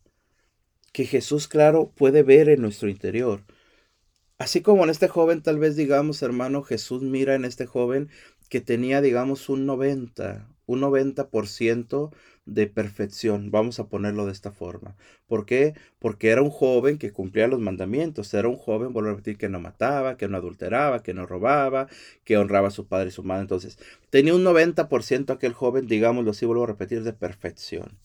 que 0.93 1.05
Jesús, 1.05 1.47
claro, 1.47 1.91
puede 1.95 2.23
ver 2.23 2.49
en 2.49 2.61
nuestro 2.61 2.87
interior. 2.87 3.43
Así 4.37 4.61
como 4.61 4.83
en 4.83 4.91
este 4.91 5.07
joven, 5.07 5.41
tal 5.41 5.57
vez 5.57 5.75
digamos, 5.75 6.21
hermano, 6.21 6.61
Jesús 6.63 7.01
mira 7.01 7.33
en 7.35 7.45
este 7.45 7.65
joven 7.65 8.09
que 8.49 8.61
tenía, 8.61 9.01
digamos, 9.01 9.49
un 9.49 9.65
90, 9.65 10.47
un 10.65 10.81
90% 10.81 12.11
de 12.45 12.67
perfección, 12.67 13.51
vamos 13.51 13.79
a 13.79 13.87
ponerlo 13.87 14.25
de 14.25 14.31
esta 14.33 14.51
forma. 14.51 14.95
¿Por 15.27 15.45
qué? 15.45 15.75
Porque 15.99 16.29
era 16.29 16.41
un 16.41 16.49
joven 16.49 16.97
que 16.97 17.11
cumplía 17.11 17.47
los 17.47 17.59
mandamientos, 17.59 18.33
era 18.33 18.47
un 18.47 18.57
joven, 18.57 18.91
vuelvo 18.93 19.09
a 19.09 19.13
repetir, 19.13 19.37
que 19.37 19.49
no 19.49 19.59
mataba, 19.59 20.17
que 20.17 20.27
no 20.27 20.37
adulteraba, 20.37 21.03
que 21.03 21.13
no 21.13 21.25
robaba, 21.25 21.87
que 22.23 22.37
honraba 22.37 22.67
a 22.67 22.71
su 22.71 22.87
padre 22.87 23.09
y 23.09 23.11
su 23.11 23.23
madre. 23.23 23.43
Entonces, 23.43 23.77
tenía 24.09 24.35
un 24.35 24.43
90% 24.43 25.31
aquel 25.31 25.53
joven, 25.53 25.87
digámoslo 25.87 26.31
así, 26.31 26.45
vuelvo 26.45 26.63
a 26.63 26.67
repetir, 26.67 27.03
de 27.03 27.13
perfección. 27.13 27.97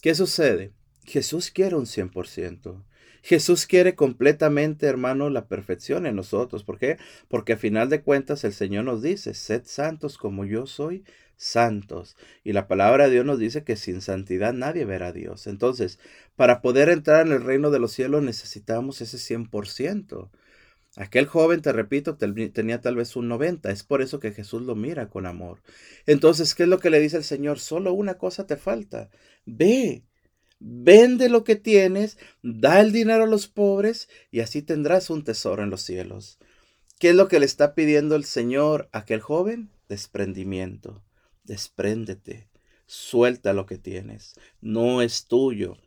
¿Qué 0.00 0.14
sucede? 0.14 0.72
Jesús 1.04 1.50
quiere 1.50 1.76
un 1.76 1.86
100%. 1.86 2.84
Jesús 3.22 3.66
quiere 3.66 3.94
completamente, 3.94 4.86
hermano, 4.86 5.30
la 5.30 5.46
perfección 5.46 6.06
en 6.06 6.16
nosotros. 6.16 6.64
¿Por 6.64 6.78
qué? 6.78 6.98
Porque 7.28 7.54
a 7.54 7.56
final 7.56 7.88
de 7.88 8.02
cuentas 8.02 8.44
el 8.44 8.52
Señor 8.52 8.84
nos 8.84 9.02
dice, 9.02 9.34
sed 9.34 9.62
santos 9.64 10.18
como 10.18 10.44
yo 10.44 10.66
soy 10.66 11.04
santos. 11.36 12.16
Y 12.44 12.52
la 12.52 12.68
palabra 12.68 13.06
de 13.06 13.12
Dios 13.12 13.24
nos 13.26 13.38
dice 13.38 13.64
que 13.64 13.76
sin 13.76 14.00
santidad 14.00 14.52
nadie 14.52 14.84
verá 14.84 15.08
a 15.08 15.12
Dios. 15.12 15.46
Entonces, 15.46 15.98
para 16.36 16.60
poder 16.62 16.88
entrar 16.88 17.26
en 17.26 17.32
el 17.32 17.42
reino 17.42 17.70
de 17.70 17.78
los 17.78 17.92
cielos 17.92 18.22
necesitamos 18.22 19.00
ese 19.00 19.18
100%. 19.18 20.30
Aquel 20.96 21.26
joven, 21.26 21.62
te 21.62 21.72
repito, 21.72 22.18
tenía 22.18 22.80
tal 22.80 22.96
vez 22.96 23.16
un 23.16 23.28
90. 23.28 23.70
Es 23.70 23.82
por 23.82 24.02
eso 24.02 24.20
que 24.20 24.32
Jesús 24.32 24.62
lo 24.62 24.74
mira 24.74 25.08
con 25.08 25.26
amor. 25.26 25.62
Entonces, 26.06 26.54
¿qué 26.54 26.64
es 26.64 26.68
lo 26.68 26.80
que 26.80 26.90
le 26.90 27.00
dice 27.00 27.16
el 27.16 27.24
Señor? 27.24 27.58
Solo 27.60 27.92
una 27.94 28.14
cosa 28.18 28.46
te 28.46 28.56
falta. 28.56 29.08
Ve 29.46 30.04
Vende 30.64 31.28
lo 31.28 31.42
que 31.42 31.56
tienes, 31.56 32.18
da 32.40 32.80
el 32.80 32.92
dinero 32.92 33.24
a 33.24 33.26
los 33.26 33.48
pobres 33.48 34.08
y 34.30 34.40
así 34.40 34.62
tendrás 34.62 35.10
un 35.10 35.24
tesoro 35.24 35.64
en 35.64 35.70
los 35.70 35.82
cielos. 35.82 36.38
¿Qué 37.00 37.08
es 37.08 37.16
lo 37.16 37.26
que 37.26 37.40
le 37.40 37.46
está 37.46 37.74
pidiendo 37.74 38.14
el 38.14 38.24
Señor 38.24 38.88
a 38.92 38.98
aquel 38.98 39.20
joven? 39.20 39.72
Desprendimiento. 39.88 41.02
Despréndete. 41.42 42.48
Suelta 42.86 43.52
lo 43.54 43.66
que 43.66 43.76
tienes. 43.76 44.34
No 44.60 45.02
es 45.02 45.26
tuyo. 45.26 45.78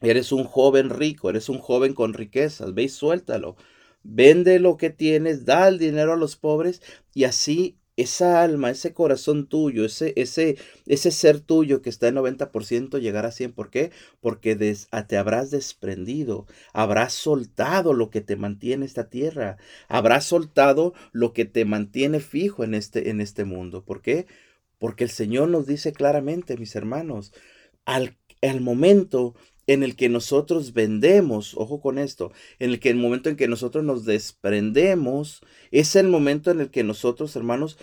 Eres 0.00 0.32
un 0.32 0.44
joven 0.44 0.88
rico, 0.88 1.28
eres 1.28 1.50
un 1.50 1.58
joven 1.58 1.92
con 1.92 2.14
riquezas. 2.14 2.72
Ve 2.72 2.84
y 2.84 2.88
suéltalo. 2.88 3.56
Vende 4.02 4.60
lo 4.60 4.78
que 4.78 4.88
tienes, 4.88 5.44
da 5.44 5.68
el 5.68 5.78
dinero 5.78 6.14
a 6.14 6.16
los 6.16 6.36
pobres 6.36 6.80
y 7.12 7.24
así 7.24 7.76
esa 8.00 8.42
alma, 8.42 8.70
ese 8.70 8.92
corazón 8.92 9.46
tuyo, 9.46 9.84
ese, 9.84 10.12
ese, 10.16 10.56
ese 10.86 11.10
ser 11.10 11.40
tuyo 11.40 11.82
que 11.82 11.90
está 11.90 12.08
en 12.08 12.16
90% 12.16 12.98
llegará 12.98 13.28
a 13.28 13.32
100. 13.32 13.52
¿Por 13.52 13.70
qué? 13.70 13.90
Porque 14.20 14.56
te 14.56 15.16
habrás 15.16 15.50
desprendido, 15.50 16.46
habrás 16.72 17.12
soltado 17.12 17.92
lo 17.92 18.10
que 18.10 18.20
te 18.20 18.36
mantiene 18.36 18.86
esta 18.86 19.08
tierra, 19.10 19.58
habrás 19.88 20.24
soltado 20.24 20.94
lo 21.12 21.32
que 21.32 21.44
te 21.44 21.64
mantiene 21.64 22.20
fijo 22.20 22.64
en 22.64 22.74
este, 22.74 23.10
en 23.10 23.20
este 23.20 23.44
mundo. 23.44 23.84
¿Por 23.84 24.02
qué? 24.02 24.26
Porque 24.78 25.04
el 25.04 25.10
Señor 25.10 25.48
nos 25.48 25.66
dice 25.66 25.92
claramente, 25.92 26.56
mis 26.56 26.74
hermanos, 26.76 27.32
al, 27.84 28.16
al 28.42 28.60
momento 28.60 29.34
en 29.72 29.84
el 29.84 29.94
que 29.94 30.08
nosotros 30.08 30.72
vendemos, 30.72 31.54
ojo 31.56 31.80
con 31.80 31.98
esto, 31.98 32.32
en 32.58 32.70
el 32.70 32.80
que 32.80 32.90
el 32.90 32.96
momento 32.96 33.28
en 33.28 33.36
que 33.36 33.46
nosotros 33.46 33.84
nos 33.84 34.04
desprendemos, 34.04 35.42
es 35.70 35.94
el 35.94 36.08
momento 36.08 36.50
en 36.50 36.60
el 36.60 36.70
que 36.70 36.82
nosotros, 36.82 37.36
hermanos, 37.36 37.78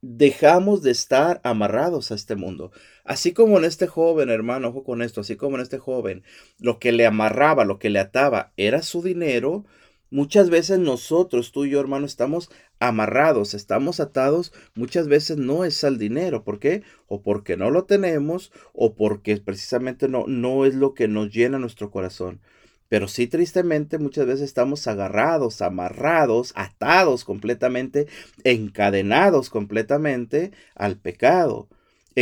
dejamos 0.00 0.82
de 0.82 0.90
estar 0.90 1.40
amarrados 1.44 2.10
a 2.10 2.16
este 2.16 2.34
mundo. 2.34 2.72
Así 3.04 3.32
como 3.32 3.56
en 3.58 3.64
este 3.64 3.86
joven, 3.86 4.30
hermano, 4.30 4.68
ojo 4.68 4.82
con 4.82 5.00
esto, 5.00 5.20
así 5.20 5.36
como 5.36 5.54
en 5.56 5.62
este 5.62 5.78
joven, 5.78 6.24
lo 6.58 6.80
que 6.80 6.90
le 6.90 7.06
amarraba, 7.06 7.64
lo 7.64 7.78
que 7.78 7.90
le 7.90 8.00
ataba 8.00 8.52
era 8.56 8.82
su 8.82 9.00
dinero, 9.00 9.64
Muchas 10.10 10.48
veces 10.48 10.78
nosotros, 10.78 11.52
tú 11.52 11.66
y 11.66 11.70
yo, 11.70 11.80
hermano, 11.80 12.06
estamos 12.06 12.50
amarrados, 12.80 13.52
estamos 13.52 14.00
atados, 14.00 14.52
muchas 14.74 15.06
veces 15.06 15.36
no 15.36 15.64
es 15.64 15.84
al 15.84 15.98
dinero. 15.98 16.44
¿Por 16.44 16.58
qué? 16.58 16.82
O 17.08 17.20
porque 17.20 17.56
no 17.58 17.70
lo 17.70 17.84
tenemos 17.84 18.50
o 18.72 18.94
porque 18.94 19.36
precisamente 19.36 20.08
no, 20.08 20.24
no 20.26 20.64
es 20.64 20.74
lo 20.74 20.94
que 20.94 21.08
nos 21.08 21.30
llena 21.30 21.58
nuestro 21.58 21.90
corazón. 21.90 22.40
Pero 22.88 23.06
sí, 23.06 23.26
tristemente, 23.26 23.98
muchas 23.98 24.26
veces 24.26 24.42
estamos 24.42 24.86
agarrados, 24.86 25.60
amarrados, 25.60 26.52
atados 26.56 27.24
completamente, 27.24 28.06
encadenados 28.44 29.50
completamente 29.50 30.52
al 30.74 30.96
pecado 30.96 31.68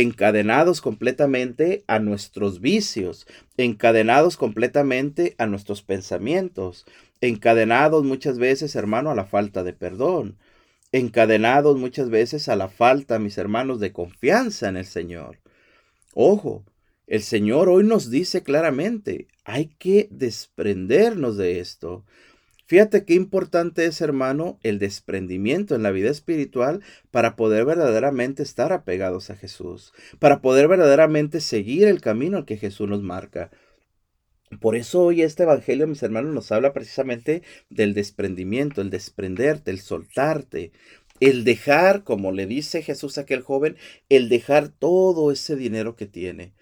encadenados 0.01 0.79
completamente 0.79 1.83
a 1.87 1.97
nuestros 1.97 2.61
vicios, 2.61 3.25
encadenados 3.57 4.37
completamente 4.37 5.33
a 5.39 5.47
nuestros 5.47 5.81
pensamientos, 5.81 6.85
encadenados 7.21 8.03
muchas 8.03 8.37
veces, 8.37 8.75
hermano, 8.75 9.11
a 9.11 9.15
la 9.15 9.25
falta 9.25 9.63
de 9.63 9.73
perdón, 9.73 10.37
encadenados 10.91 11.77
muchas 11.77 12.09
veces 12.09 12.49
a 12.49 12.55
la 12.55 12.69
falta, 12.69 13.19
mis 13.19 13.37
hermanos, 13.37 13.79
de 13.79 13.91
confianza 13.91 14.69
en 14.69 14.77
el 14.77 14.85
Señor. 14.85 15.39
Ojo, 16.13 16.65
el 17.07 17.21
Señor 17.21 17.69
hoy 17.69 17.83
nos 17.83 18.09
dice 18.09 18.43
claramente, 18.43 19.27
hay 19.45 19.67
que 19.67 20.07
desprendernos 20.11 21.37
de 21.37 21.59
esto. 21.59 22.03
Fíjate 22.65 23.05
qué 23.05 23.13
importante 23.13 23.85
es, 23.85 24.01
hermano, 24.01 24.59
el 24.61 24.77
desprendimiento 24.77 25.73
en 25.73 25.83
la 25.83 25.91
vida 25.91 26.09
espiritual 26.09 26.81
para 27.11 27.37
poder 27.37 27.63
verdaderamente 27.63 28.43
estar 28.43 28.73
apegados 28.73 29.29
a 29.29 29.37
Jesús, 29.37 29.93
para 30.19 30.41
poder 30.41 30.67
verdaderamente 30.67 31.39
seguir 31.39 31.87
el 31.87 32.01
camino 32.01 32.45
que 32.45 32.57
Jesús 32.57 32.89
nos 32.89 33.03
marca. 33.03 33.51
Por 34.61 34.75
eso 34.77 35.03
hoy 35.03 35.21
este 35.23 35.43
Evangelio, 35.43 35.87
mis 35.87 36.01
hermanos, 36.03 36.33
nos 36.33 36.51
habla 36.51 36.71
precisamente 36.71 37.43
del 37.69 37.93
desprendimiento, 37.93 38.81
el 38.81 38.89
desprenderte, 38.89 39.71
el 39.71 39.81
soltarte, 39.81 40.71
el 41.19 41.43
dejar, 41.43 42.03
como 42.03 42.31
le 42.31 42.45
dice 42.45 42.81
Jesús 42.81 43.17
a 43.17 43.21
aquel 43.21 43.41
joven, 43.41 43.75
el 44.09 44.29
dejar 44.29 44.69
todo 44.69 45.31
ese 45.31 45.55
dinero 45.57 45.95
que 45.95 46.05
tiene. 46.05 46.53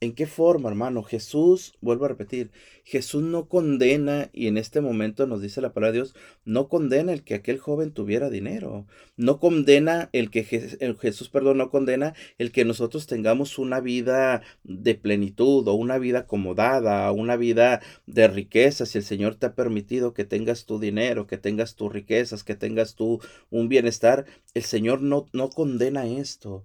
¿En 0.00 0.12
qué 0.14 0.28
forma, 0.28 0.68
hermano? 0.68 1.02
Jesús, 1.02 1.74
vuelvo 1.80 2.04
a 2.04 2.08
repetir, 2.08 2.52
Jesús 2.84 3.20
no 3.20 3.48
condena, 3.48 4.30
y 4.32 4.46
en 4.46 4.56
este 4.56 4.80
momento 4.80 5.26
nos 5.26 5.42
dice 5.42 5.60
la 5.60 5.72
palabra 5.72 5.90
de 5.90 5.98
Dios, 5.98 6.14
no 6.44 6.68
condena 6.68 7.12
el 7.12 7.24
que 7.24 7.34
aquel 7.34 7.58
joven 7.58 7.90
tuviera 7.90 8.30
dinero, 8.30 8.86
no 9.16 9.40
condena 9.40 10.08
el 10.12 10.30
que 10.30 10.44
Jesús, 10.44 11.30
perdón, 11.30 11.58
no 11.58 11.70
condena 11.70 12.14
el 12.38 12.52
que 12.52 12.64
nosotros 12.64 13.08
tengamos 13.08 13.58
una 13.58 13.80
vida 13.80 14.42
de 14.62 14.94
plenitud 14.94 15.66
o 15.66 15.74
una 15.74 15.98
vida 15.98 16.20
acomodada, 16.20 17.10
una 17.10 17.36
vida 17.36 17.80
de 18.06 18.28
riqueza, 18.28 18.86
si 18.86 18.98
el 18.98 19.04
Señor 19.04 19.34
te 19.34 19.46
ha 19.46 19.54
permitido 19.56 20.14
que 20.14 20.24
tengas 20.24 20.64
tu 20.64 20.78
dinero, 20.78 21.26
que 21.26 21.38
tengas 21.38 21.74
tus 21.74 21.92
riquezas, 21.92 22.44
que 22.44 22.54
tengas 22.54 22.94
tu 22.94 23.20
un 23.50 23.68
bienestar, 23.68 24.26
el 24.54 24.62
Señor 24.62 25.02
no, 25.02 25.26
no 25.32 25.50
condena 25.50 26.06
esto. 26.06 26.64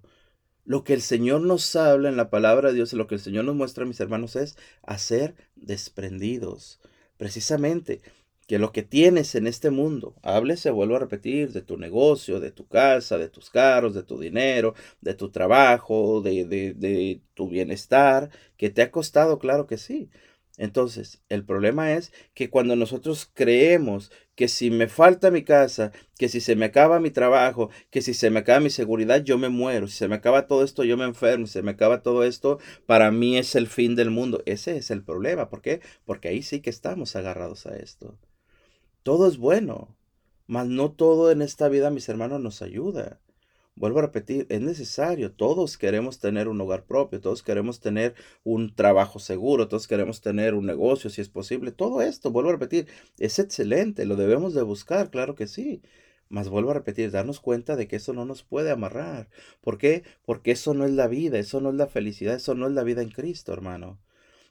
Lo 0.64 0.82
que 0.82 0.94
el 0.94 1.02
Señor 1.02 1.42
nos 1.42 1.76
habla 1.76 2.08
en 2.08 2.16
la 2.16 2.30
palabra 2.30 2.68
de 2.70 2.76
Dios 2.76 2.92
lo 2.94 3.06
que 3.06 3.16
el 3.16 3.20
Señor 3.20 3.44
nos 3.44 3.54
muestra, 3.54 3.84
mis 3.84 4.00
hermanos, 4.00 4.34
es 4.36 4.56
hacer 4.82 5.34
desprendidos. 5.56 6.80
Precisamente, 7.18 8.00
que 8.46 8.58
lo 8.58 8.72
que 8.72 8.82
tienes 8.82 9.34
en 9.34 9.46
este 9.46 9.70
mundo, 9.70 10.14
háblese, 10.22 10.70
vuelvo 10.70 10.96
a 10.96 11.00
repetir, 11.00 11.52
de 11.52 11.62
tu 11.62 11.76
negocio, 11.76 12.40
de 12.40 12.50
tu 12.50 12.66
casa, 12.66 13.18
de 13.18 13.28
tus 13.28 13.50
carros, 13.50 13.94
de 13.94 14.02
tu 14.02 14.18
dinero, 14.18 14.74
de 15.00 15.14
tu 15.14 15.30
trabajo, 15.30 16.20
de, 16.20 16.44
de, 16.44 16.74
de 16.74 17.20
tu 17.34 17.48
bienestar, 17.48 18.30
que 18.56 18.70
te 18.70 18.82
ha 18.82 18.90
costado, 18.90 19.38
claro 19.38 19.66
que 19.66 19.78
sí, 19.78 20.10
entonces, 20.56 21.20
el 21.28 21.44
problema 21.44 21.92
es 21.94 22.12
que 22.32 22.48
cuando 22.48 22.76
nosotros 22.76 23.28
creemos 23.34 24.12
que 24.36 24.46
si 24.46 24.70
me 24.70 24.86
falta 24.86 25.32
mi 25.32 25.42
casa, 25.42 25.90
que 26.16 26.28
si 26.28 26.40
se 26.40 26.54
me 26.54 26.66
acaba 26.66 27.00
mi 27.00 27.10
trabajo, 27.10 27.70
que 27.90 28.02
si 28.02 28.14
se 28.14 28.30
me 28.30 28.40
acaba 28.40 28.60
mi 28.60 28.70
seguridad, 28.70 29.22
yo 29.24 29.36
me 29.36 29.48
muero, 29.48 29.88
si 29.88 29.96
se 29.96 30.06
me 30.08 30.14
acaba 30.14 30.46
todo 30.46 30.62
esto, 30.62 30.84
yo 30.84 30.96
me 30.96 31.04
enfermo, 31.04 31.46
si 31.46 31.54
se 31.54 31.62
me 31.62 31.72
acaba 31.72 32.02
todo 32.02 32.22
esto, 32.22 32.58
para 32.86 33.10
mí 33.10 33.36
es 33.36 33.56
el 33.56 33.66
fin 33.66 33.96
del 33.96 34.10
mundo. 34.10 34.42
Ese 34.46 34.76
es 34.76 34.90
el 34.92 35.02
problema. 35.02 35.50
¿Por 35.50 35.60
qué? 35.60 35.80
Porque 36.04 36.28
ahí 36.28 36.42
sí 36.42 36.60
que 36.60 36.70
estamos 36.70 37.16
agarrados 37.16 37.66
a 37.66 37.76
esto. 37.76 38.16
Todo 39.02 39.26
es 39.28 39.38
bueno, 39.38 39.96
mas 40.46 40.68
no 40.68 40.92
todo 40.92 41.32
en 41.32 41.42
esta 41.42 41.68
vida, 41.68 41.90
mis 41.90 42.08
hermanos, 42.08 42.40
nos 42.40 42.62
ayuda. 42.62 43.20
Vuelvo 43.76 43.98
a 43.98 44.02
repetir, 44.02 44.46
es 44.50 44.60
necesario, 44.60 45.32
todos 45.32 45.76
queremos 45.76 46.20
tener 46.20 46.48
un 46.48 46.60
hogar 46.60 46.84
propio, 46.84 47.20
todos 47.20 47.42
queremos 47.42 47.80
tener 47.80 48.14
un 48.44 48.74
trabajo 48.74 49.18
seguro, 49.18 49.66
todos 49.66 49.88
queremos 49.88 50.20
tener 50.20 50.54
un 50.54 50.66
negocio 50.66 51.10
si 51.10 51.20
es 51.20 51.28
posible, 51.28 51.72
todo 51.72 52.00
esto, 52.00 52.30
vuelvo 52.30 52.50
a 52.50 52.52
repetir, 52.52 52.86
es 53.18 53.38
excelente, 53.40 54.06
lo 54.06 54.14
debemos 54.16 54.54
de 54.54 54.62
buscar, 54.62 55.10
claro 55.10 55.34
que 55.34 55.48
sí, 55.48 55.82
Mas 56.28 56.48
vuelvo 56.48 56.70
a 56.70 56.74
repetir, 56.74 57.10
darnos 57.10 57.40
cuenta 57.40 57.76
de 57.76 57.86
que 57.86 57.96
eso 57.96 58.12
no 58.12 58.24
nos 58.24 58.42
puede 58.42 58.70
amarrar. 58.70 59.28
¿Por 59.60 59.78
qué? 59.78 60.02
Porque 60.24 60.52
eso 60.52 60.74
no 60.74 60.84
es 60.84 60.90
la 60.90 61.06
vida, 61.06 61.38
eso 61.38 61.60
no 61.60 61.70
es 61.70 61.76
la 61.76 61.86
felicidad, 61.86 62.34
eso 62.34 62.54
no 62.54 62.66
es 62.66 62.72
la 62.72 62.82
vida 62.82 63.02
en 63.02 63.10
Cristo, 63.10 63.52
hermano. 63.52 64.00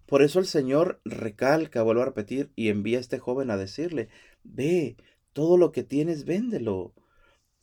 Por 0.06 0.22
eso 0.22 0.40
el 0.40 0.46
Señor 0.46 1.02
recalca, 1.04 1.82
vuelvo 1.82 2.04
a 2.04 2.06
repetir, 2.06 2.52
y 2.56 2.70
envía 2.70 3.00
a 3.00 3.02
este 3.02 3.20
joven 3.20 3.52
a 3.52 3.58
decirle, 3.58 4.10
ve, 4.44 4.98
todo 5.34 5.58
lo 5.58 5.72
que 5.72 5.84
tienes, 5.84 6.26
véndelo. 6.26 6.94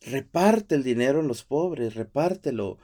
Reparte 0.01 0.75
el 0.75 0.83
dinero 0.83 1.21
a 1.21 1.23
los 1.23 1.45
pobres, 1.45 1.95
repártelo. 1.95 2.79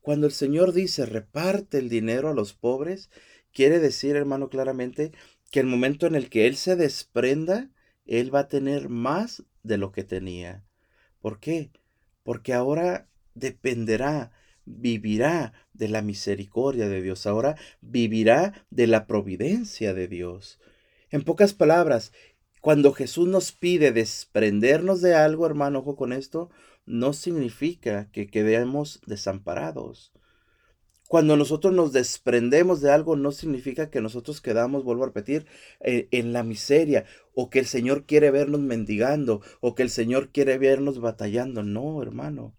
Cuando 0.00 0.26
el 0.26 0.32
Señor 0.32 0.72
dice 0.72 1.04
reparte 1.04 1.78
el 1.78 1.88
dinero 1.88 2.28
a 2.28 2.34
los 2.34 2.54
pobres, 2.54 3.10
quiere 3.52 3.80
decir, 3.80 4.16
hermano, 4.16 4.48
claramente 4.48 5.12
que 5.50 5.60
el 5.60 5.66
momento 5.66 6.06
en 6.06 6.14
el 6.14 6.30
que 6.30 6.46
Él 6.46 6.56
se 6.56 6.76
desprenda, 6.76 7.70
Él 8.06 8.34
va 8.34 8.40
a 8.40 8.48
tener 8.48 8.88
más 8.88 9.44
de 9.62 9.78
lo 9.78 9.92
que 9.92 10.04
tenía. 10.04 10.64
¿Por 11.20 11.40
qué? 11.40 11.70
Porque 12.22 12.54
ahora 12.54 13.08
dependerá, 13.34 14.32
vivirá 14.64 15.52
de 15.72 15.88
la 15.88 16.02
misericordia 16.02 16.88
de 16.88 17.02
Dios, 17.02 17.26
ahora 17.26 17.56
vivirá 17.80 18.66
de 18.70 18.86
la 18.86 19.06
providencia 19.06 19.92
de 19.92 20.06
Dios. 20.06 20.60
En 21.10 21.22
pocas 21.22 21.54
palabras, 21.54 22.12
cuando 22.60 22.92
Jesús 22.92 23.26
nos 23.26 23.52
pide 23.52 23.90
desprendernos 23.90 25.00
de 25.00 25.14
algo, 25.14 25.46
hermano, 25.46 25.78
ojo 25.78 25.96
con 25.96 26.12
esto, 26.12 26.50
no 26.84 27.12
significa 27.12 28.10
que 28.12 28.26
quedemos 28.26 29.00
desamparados. 29.06 30.12
Cuando 31.08 31.36
nosotros 31.36 31.72
nos 31.74 31.92
desprendemos 31.92 32.80
de 32.80 32.92
algo, 32.92 33.16
no 33.16 33.32
significa 33.32 33.90
que 33.90 34.00
nosotros 34.00 34.40
quedamos, 34.40 34.84
vuelvo 34.84 35.04
a 35.04 35.06
repetir, 35.06 35.46
eh, 35.80 36.06
en 36.12 36.32
la 36.32 36.44
miseria, 36.44 37.04
o 37.34 37.50
que 37.50 37.58
el 37.58 37.66
Señor 37.66 38.04
quiere 38.04 38.30
vernos 38.30 38.60
mendigando, 38.60 39.40
o 39.60 39.74
que 39.74 39.82
el 39.82 39.90
Señor 39.90 40.28
quiere 40.28 40.58
vernos 40.58 41.00
batallando. 41.00 41.62
No, 41.62 42.02
hermano. 42.02 42.54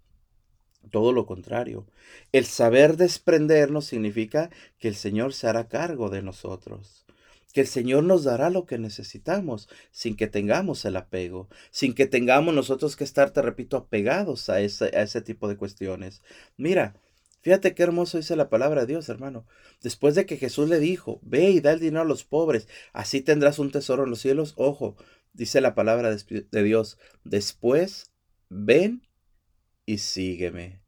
Todo 0.89 1.13
lo 1.13 1.25
contrario. 1.27 1.85
El 2.31 2.45
saber 2.45 2.97
desprendernos 2.97 3.85
significa 3.85 4.49
que 4.79 4.87
el 4.87 4.95
Señor 4.95 5.33
se 5.33 5.47
hará 5.47 5.69
cargo 5.69 6.09
de 6.09 6.23
nosotros 6.23 7.05
que 7.51 7.61
el 7.61 7.67
Señor 7.67 8.03
nos 8.03 8.23
dará 8.23 8.49
lo 8.49 8.65
que 8.65 8.77
necesitamos 8.77 9.69
sin 9.91 10.15
que 10.15 10.27
tengamos 10.27 10.85
el 10.85 10.95
apego, 10.95 11.49
sin 11.71 11.93
que 11.93 12.07
tengamos 12.07 12.53
nosotros 12.53 12.95
que 12.95 13.03
estar, 13.03 13.31
te 13.31 13.41
repito, 13.41 13.77
apegados 13.77 14.49
a 14.49 14.61
ese, 14.61 14.85
a 14.85 15.01
ese 15.01 15.21
tipo 15.21 15.47
de 15.47 15.57
cuestiones. 15.57 16.21
Mira, 16.57 16.95
Fíjate 17.41 17.73
qué 17.73 17.81
hermoso 17.81 18.17
dice 18.17 18.35
la 18.35 18.49
palabra 18.49 18.81
de 18.81 18.87
Dios, 18.87 19.09
hermano. 19.09 19.47
Después 19.81 20.13
de 20.13 20.27
que 20.27 20.37
Jesús 20.37 20.69
le 20.69 20.79
dijo, 20.79 21.19
ve 21.23 21.49
y 21.49 21.59
da 21.59 21.71
el 21.71 21.79
dinero 21.79 22.01
a 22.01 22.05
los 22.05 22.23
pobres, 22.23 22.67
así 22.93 23.21
tendrás 23.21 23.57
un 23.57 23.71
tesoro 23.71 24.03
en 24.03 24.11
los 24.11 24.21
cielos. 24.21 24.53
Ojo, 24.57 24.95
dice 25.33 25.59
la 25.59 25.73
palabra 25.73 26.15
de 26.15 26.63
Dios, 26.63 26.99
después 27.23 28.11
ven 28.49 29.07
y 29.87 29.97
sígueme. 29.97 30.83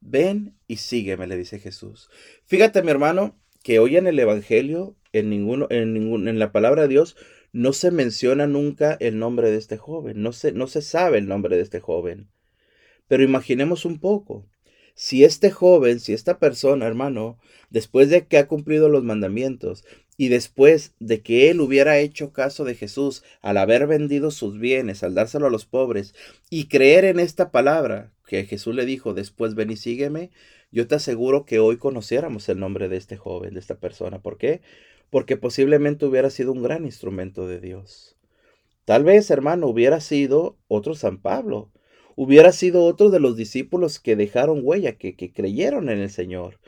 Ven 0.00 0.58
y 0.66 0.76
sígueme, 0.76 1.26
le 1.26 1.38
dice 1.38 1.58
Jesús. 1.58 2.10
Fíjate, 2.44 2.82
mi 2.82 2.90
hermano, 2.90 3.40
que 3.62 3.78
hoy 3.78 3.96
en 3.96 4.06
el 4.06 4.18
Evangelio, 4.18 4.96
en, 5.14 5.32
en, 5.32 6.28
en 6.28 6.38
la 6.38 6.52
palabra 6.52 6.82
de 6.82 6.88
Dios, 6.88 7.16
no 7.52 7.72
se 7.72 7.90
menciona 7.90 8.46
nunca 8.46 8.96
el 9.00 9.18
nombre 9.18 9.50
de 9.50 9.56
este 9.56 9.76
joven, 9.76 10.22
no 10.22 10.32
se, 10.32 10.52
no 10.52 10.66
se 10.66 10.82
sabe 10.82 11.18
el 11.18 11.28
nombre 11.28 11.56
de 11.56 11.62
este 11.62 11.80
joven. 11.80 12.28
Pero 13.06 13.22
imaginemos 13.22 13.84
un 13.84 14.00
poco, 14.00 14.46
si 14.94 15.24
este 15.24 15.50
joven, 15.50 16.00
si 16.00 16.12
esta 16.12 16.38
persona, 16.38 16.86
hermano, 16.86 17.38
después 17.70 18.10
de 18.10 18.26
que 18.26 18.38
ha 18.38 18.48
cumplido 18.48 18.88
los 18.88 19.04
mandamientos 19.04 19.84
y 20.16 20.28
después 20.28 20.94
de 21.00 21.20
que 21.22 21.50
él 21.50 21.60
hubiera 21.60 21.98
hecho 21.98 22.32
caso 22.32 22.64
de 22.64 22.74
Jesús 22.74 23.22
al 23.40 23.56
haber 23.58 23.86
vendido 23.86 24.30
sus 24.30 24.58
bienes, 24.58 25.02
al 25.02 25.14
dárselo 25.14 25.46
a 25.46 25.50
los 25.50 25.66
pobres 25.66 26.14
y 26.50 26.68
creer 26.68 27.04
en 27.04 27.18
esta 27.18 27.50
palabra 27.50 28.12
que 28.26 28.44
Jesús 28.44 28.74
le 28.74 28.86
dijo, 28.86 29.14
después 29.14 29.54
ven 29.54 29.70
y 29.70 29.76
sígueme, 29.76 30.30
yo 30.70 30.88
te 30.88 30.96
aseguro 30.96 31.44
que 31.44 31.58
hoy 31.58 31.76
conociéramos 31.76 32.48
el 32.48 32.58
nombre 32.58 32.88
de 32.88 32.96
este 32.96 33.16
joven, 33.16 33.54
de 33.54 33.60
esta 33.60 33.78
persona. 33.78 34.22
¿Por 34.22 34.38
qué? 34.38 34.60
Porque 35.14 35.36
posiblemente 35.36 36.06
hubiera 36.06 36.28
sido 36.28 36.50
un 36.50 36.60
gran 36.60 36.84
instrumento 36.84 37.46
de 37.46 37.60
Dios. 37.60 38.16
Tal 38.84 39.04
vez, 39.04 39.30
hermano, 39.30 39.68
hubiera 39.68 40.00
sido 40.00 40.58
otro 40.66 40.96
San 40.96 41.18
Pablo, 41.18 41.70
hubiera 42.16 42.50
sido 42.50 42.82
otro 42.82 43.10
de 43.10 43.20
los 43.20 43.36
discípulos 43.36 44.00
que 44.00 44.16
dejaron 44.16 44.62
huella, 44.64 44.96
que, 44.96 45.14
creyeron 45.14 45.88
en 45.88 46.00
el 46.00 46.10
Señor. 46.10 46.58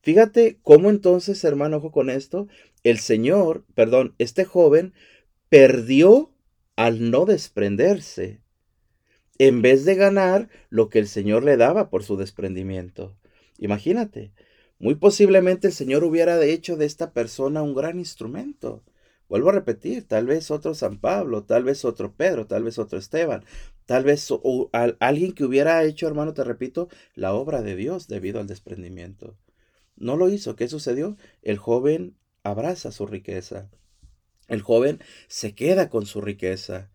Fíjate 0.00 0.60
cómo 0.62 0.90
entonces, 0.90 1.42
hermano, 1.42 1.78
ojo 1.78 1.90
con 1.90 2.08
esto, 2.08 2.46
el 2.84 3.00
Señor, 3.00 3.64
perdón, 3.74 4.14
este 4.18 4.44
joven 4.44 4.92
perdió 5.48 6.30
al 6.76 7.10
no 7.10 7.24
desprenderse, 7.24 8.38
en 9.38 9.60
vez 9.60 9.84
de 9.84 9.96
ganar 9.96 10.50
lo 10.70 10.88
que 10.88 11.00
el 11.00 11.08
Señor 11.08 11.42
le 11.42 11.56
daba 11.56 11.90
por 11.90 12.04
su 12.04 12.16
desprendimiento. 12.16 13.16
Imagínate, 13.58 14.30
muy 14.82 14.96
posiblemente 14.96 15.68
el 15.68 15.72
Señor 15.72 16.02
hubiera 16.02 16.44
hecho 16.44 16.76
de 16.76 16.86
esta 16.86 17.12
persona 17.12 17.62
un 17.62 17.72
gran 17.72 18.00
instrumento. 18.00 18.82
Vuelvo 19.28 19.50
a 19.50 19.52
repetir, 19.52 20.08
tal 20.08 20.26
vez 20.26 20.50
otro 20.50 20.74
San 20.74 20.98
Pablo, 20.98 21.44
tal 21.44 21.62
vez 21.62 21.84
otro 21.84 22.16
Pedro, 22.16 22.48
tal 22.48 22.64
vez 22.64 22.80
otro 22.80 22.98
Esteban, 22.98 23.44
tal 23.86 24.02
vez 24.02 24.28
alguien 24.98 25.34
que 25.34 25.44
hubiera 25.44 25.84
hecho, 25.84 26.08
hermano, 26.08 26.34
te 26.34 26.42
repito, 26.42 26.88
la 27.14 27.32
obra 27.32 27.62
de 27.62 27.76
Dios 27.76 28.08
debido 28.08 28.40
al 28.40 28.48
desprendimiento. 28.48 29.36
No 29.94 30.16
lo 30.16 30.28
hizo. 30.28 30.56
¿Qué 30.56 30.66
sucedió? 30.66 31.16
El 31.42 31.58
joven 31.58 32.16
abraza 32.42 32.90
su 32.90 33.06
riqueza. 33.06 33.70
El 34.48 34.62
joven 34.62 34.98
se 35.28 35.54
queda 35.54 35.90
con 35.90 36.06
su 36.06 36.20
riqueza. 36.20 36.90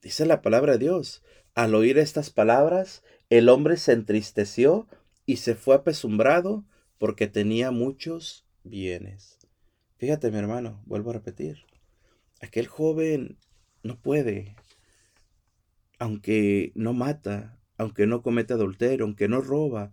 Dice 0.00 0.24
la 0.24 0.40
palabra 0.40 0.74
de 0.74 0.78
Dios. 0.78 1.24
Al 1.56 1.74
oír 1.74 1.98
estas 1.98 2.30
palabras, 2.30 3.02
el 3.28 3.48
hombre 3.48 3.76
se 3.76 3.90
entristeció 3.90 4.86
y 5.26 5.38
se 5.38 5.56
fue 5.56 5.74
apesumbrado 5.74 6.64
porque 6.98 7.26
tenía 7.26 7.70
muchos 7.70 8.46
bienes. 8.62 9.38
Fíjate, 9.96 10.30
mi 10.30 10.38
hermano, 10.38 10.82
vuelvo 10.86 11.10
a 11.10 11.14
repetir. 11.14 11.64
Aquel 12.40 12.66
joven 12.66 13.38
no 13.82 14.00
puede, 14.00 14.56
aunque 15.98 16.72
no 16.74 16.92
mata, 16.92 17.58
aunque 17.78 18.06
no 18.06 18.22
comete 18.22 18.54
adulterio, 18.54 19.04
aunque 19.04 19.28
no 19.28 19.40
roba, 19.40 19.92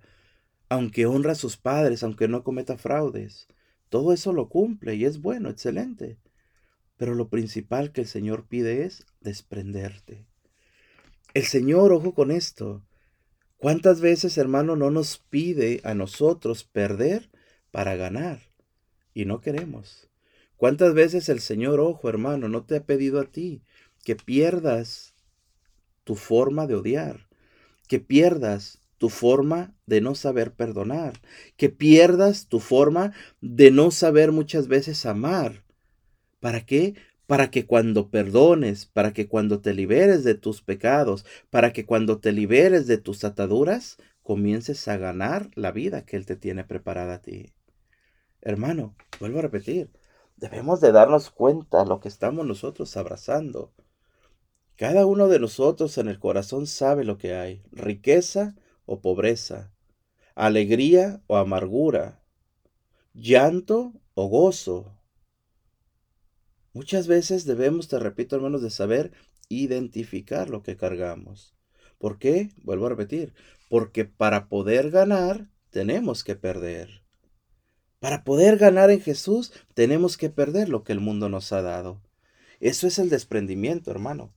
aunque 0.70 1.06
honra 1.06 1.34
a 1.34 1.36
sus 1.36 1.58
padres, 1.58 2.04
aunque 2.04 2.28
no 2.28 2.44
cometa 2.44 2.78
fraudes. 2.78 3.48
Todo 3.90 4.14
eso 4.14 4.32
lo 4.32 4.50
cumple 4.50 4.96
y 4.96 5.06
es 5.06 5.22
bueno, 5.22 5.50
excelente. 5.50 6.18
Pero 6.98 7.16
lo 7.16 7.30
principal 7.30 7.92
que 7.92 8.02
el 8.02 8.08
Señor 8.08 8.48
pide 8.48 8.86
es 8.86 9.06
desprenderte. 9.20 10.26
El 11.34 11.44
Señor, 11.44 11.92
ojo 11.92 12.14
con 12.14 12.32
esto, 12.32 12.84
¿Cuántas 13.62 14.02
veces, 14.02 14.40
hermano, 14.40 14.76
no 14.76 14.90
nos 14.90 15.20
pide 15.20 15.82
a 15.84 15.94
nosotros 15.94 16.64
perder 16.64 17.30
para 17.70 17.96
ganar? 17.96 18.40
Y 19.14 19.26
no 19.26 19.40
queremos. 19.40 20.10
¿Cuántas 20.58 20.96
veces 20.96 21.30
el 21.30 21.42
Señor, 21.42 21.80
ojo, 21.80 22.10
hermano, 22.10 22.50
no 22.50 22.64
te 22.64 22.78
ha 22.78 22.86
pedido 22.88 23.20
a 23.20 23.26
ti 23.26 23.62
que 24.04 24.16
pierdas 24.16 25.14
tu 26.06 26.16
forma 26.16 26.66
de 26.66 26.74
odiar, 26.74 27.28
que 27.88 28.00
pierdas 28.00 28.80
tu 28.98 29.10
forma 29.10 29.76
de 29.86 30.02
no 30.02 30.16
saber 30.16 30.54
perdonar, 30.54 31.22
que 31.56 31.70
pierdas 31.70 32.48
tu 32.48 32.60
forma 32.60 33.14
de 33.42 33.70
no 33.70 33.92
saber 33.92 34.32
muchas 34.32 34.68
veces 34.70 35.06
amar? 35.06 35.64
¿Para 36.40 36.66
qué? 36.66 36.96
Para 37.32 37.50
que 37.50 37.66
cuando 37.66 38.10
perdones, 38.10 38.86
para 38.86 39.14
que 39.14 39.30
cuando 39.30 39.62
te 39.62 39.74
liberes 39.74 40.26
de 40.26 40.36
tus 40.36 40.62
pecados, 40.62 41.26
para 41.50 41.72
que 41.72 41.86
cuando 41.86 42.20
te 42.20 42.34
liberes 42.34 42.88
de 42.88 42.98
tus 42.98 43.24
ataduras, 43.24 43.96
comiences 44.22 44.86
a 44.90 44.98
ganar 44.98 45.50
la 45.56 45.72
vida 45.72 46.06
que 46.06 46.18
Él 46.18 46.26
te 46.26 46.36
tiene 46.36 46.66
preparada 46.66 47.14
a 47.14 47.22
ti. 47.22 47.54
Hermano, 48.42 48.98
vuelvo 49.22 49.40
a 49.40 49.44
repetir, 49.44 49.90
debemos 50.36 50.82
de 50.82 50.92
darnos 50.92 51.30
cuenta 51.30 51.86
lo 51.86 52.02
que 52.02 52.10
estamos 52.10 52.46
nosotros 52.46 52.98
abrazando. 52.98 53.72
Cada 54.76 55.06
uno 55.06 55.30
de 55.30 55.40
nosotros 55.40 55.98
en 55.98 56.10
el 56.10 56.20
corazón 56.20 56.68
sabe 56.68 57.06
lo 57.06 57.18
que 57.18 57.34
hay, 57.34 57.64
riqueza 57.72 58.56
o 58.86 59.00
pobreza, 59.00 59.72
alegría 60.36 61.22
o 61.28 61.38
amargura, 61.38 62.22
llanto 63.14 63.94
o 64.16 64.28
gozo, 64.28 64.98
Muchas 66.74 67.08
veces 67.08 67.46
debemos, 67.46 67.88
te 67.88 68.00
repito 68.00 68.36
hermanos, 68.36 68.62
de 68.62 68.70
saber 68.70 69.12
identificar 69.50 70.50
lo 70.50 70.64
que 70.64 70.78
cargamos. 70.78 71.54
¿Por 71.98 72.18
qué? 72.18 72.50
Vuelvo 72.64 72.86
a 72.86 72.90
repetir, 72.90 73.34
porque 73.70 74.06
para 74.06 74.48
poder 74.48 74.90
ganar 74.90 75.48
tenemos 75.70 76.24
que 76.24 76.36
perder. 76.36 77.04
Para 78.00 78.24
poder 78.24 78.58
ganar 78.58 78.90
en 78.90 79.02
Jesús 79.02 79.52
tenemos 79.74 80.18
que 80.18 80.30
perder 80.30 80.70
lo 80.70 80.84
que 80.84 80.94
el 80.94 81.00
mundo 81.00 81.30
nos 81.30 81.52
ha 81.52 81.62
dado. 81.62 82.02
Eso 82.60 82.88
es 82.88 83.00
el 83.00 83.10
desprendimiento, 83.10 83.92
hermano. 83.92 84.34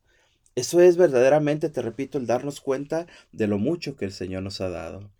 Eso 0.57 0.81
es 0.81 0.97
verdaderamente, 0.97 1.69
te 1.69 1.83
repito, 1.83 2.19
el 2.19 2.27
darnos 2.27 2.61
cuenta 2.61 3.07
de 3.33 3.47
lo 3.47 3.59
mucho 3.59 3.97
que 3.97 4.05
el 4.05 4.13
Señor 4.13 4.43
nos 4.43 4.61
ha 4.61 4.69
dado. 4.69 5.11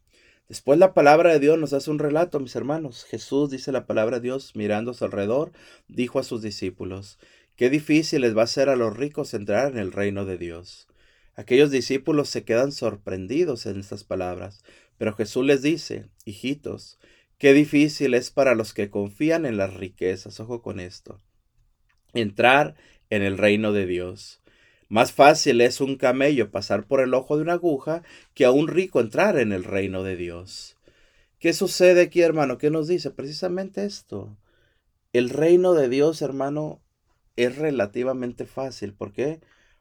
Después 0.49 0.79
la 0.79 0.93
palabra 0.93 1.33
de 1.33 1.41
Dios 1.41 1.59
nos 1.59 1.73
hace 1.73 1.91
un 1.91 1.99
relato, 1.99 2.39
mis 2.39 2.55
hermanos. 2.55 3.05
Jesús 3.05 3.51
dice 3.51 3.73
la 3.73 3.87
palabra 3.87 4.19
de 4.19 4.25
Dios 4.25 4.55
mirando 4.55 4.91
a 4.91 4.95
su 4.95 5.05
alrededor, 5.05 5.53
dijo 5.89 6.19
a 6.19 6.23
sus 6.23 6.43
discípulos, 6.43 7.19
qué 7.57 7.71
difícil 7.71 8.21
les 8.21 8.37
va 8.37 8.43
a 8.43 8.47
ser 8.47 8.69
a 8.69 8.77
los 8.77 8.95
ricos 8.95 9.33
entrar 9.33 9.73
en 9.73 9.79
el 9.79 9.91
reino 9.91 10.27
de 10.27 10.37
Dios. 10.37 10.87
Aquellos 11.35 11.71
discípulos 11.71 12.29
se 12.29 12.45
quedan 12.45 12.73
sorprendidos 12.73 13.65
en 13.67 13.81
estas 13.81 14.05
palabras, 14.05 14.63
pero 14.99 15.15
Jesús 15.15 15.47
les 15.47 15.63
dice, 15.63 16.11
hijitos, 16.27 16.99
qué 17.39 17.55
difícil 17.55 18.15
es 18.15 18.31
para 18.31 18.55
los 18.55 18.75
que 18.75 18.91
confían 18.91 19.47
en 19.47 19.57
las 19.57 19.75
riquezas, 19.75 20.39
ojo 20.41 20.61
con 20.63 20.79
esto, 20.79 21.21
entrar 22.13 22.77
en 23.09 23.23
el 23.23 23.39
reino 23.39 23.73
de 23.73 23.87
Dios. 23.87 24.44
Más 24.95 25.11
fácil 25.11 25.61
es 25.61 25.81
un 25.81 25.97
camello 25.97 26.53
pasar 26.53 26.87
por 26.87 27.01
el 27.01 27.15
ojo 27.15 27.35
de 27.35 27.43
una 27.43 27.55
aguja 27.55 28.05
que 28.33 28.45
a 28.45 28.53
un 28.53 28.69
rico 28.69 29.01
entrar 29.01 29.41
en 29.41 29.53
el 29.53 29.65
reino 29.65 30.05
de 30.05 30.15
Dios. 30.15 30.77
¿Qué 31.41 31.53
sucede 31.53 32.03
aquí, 32.03 32.21
hermano? 32.21 32.59
¿Qué 32.59 32.71
nos 32.71 32.87
dice? 32.87 33.11
Precisamente 33.11 33.87
esto. 33.87 34.39
El 35.13 35.31
reino 35.31 35.75
de 35.75 35.89
Dios, 35.89 36.23
hermano, 36.23 36.81
es 37.35 37.59
relativamente 37.59 38.47
fácil. 38.47 38.95
¿Por 38.95 39.13
qué? 39.13 39.41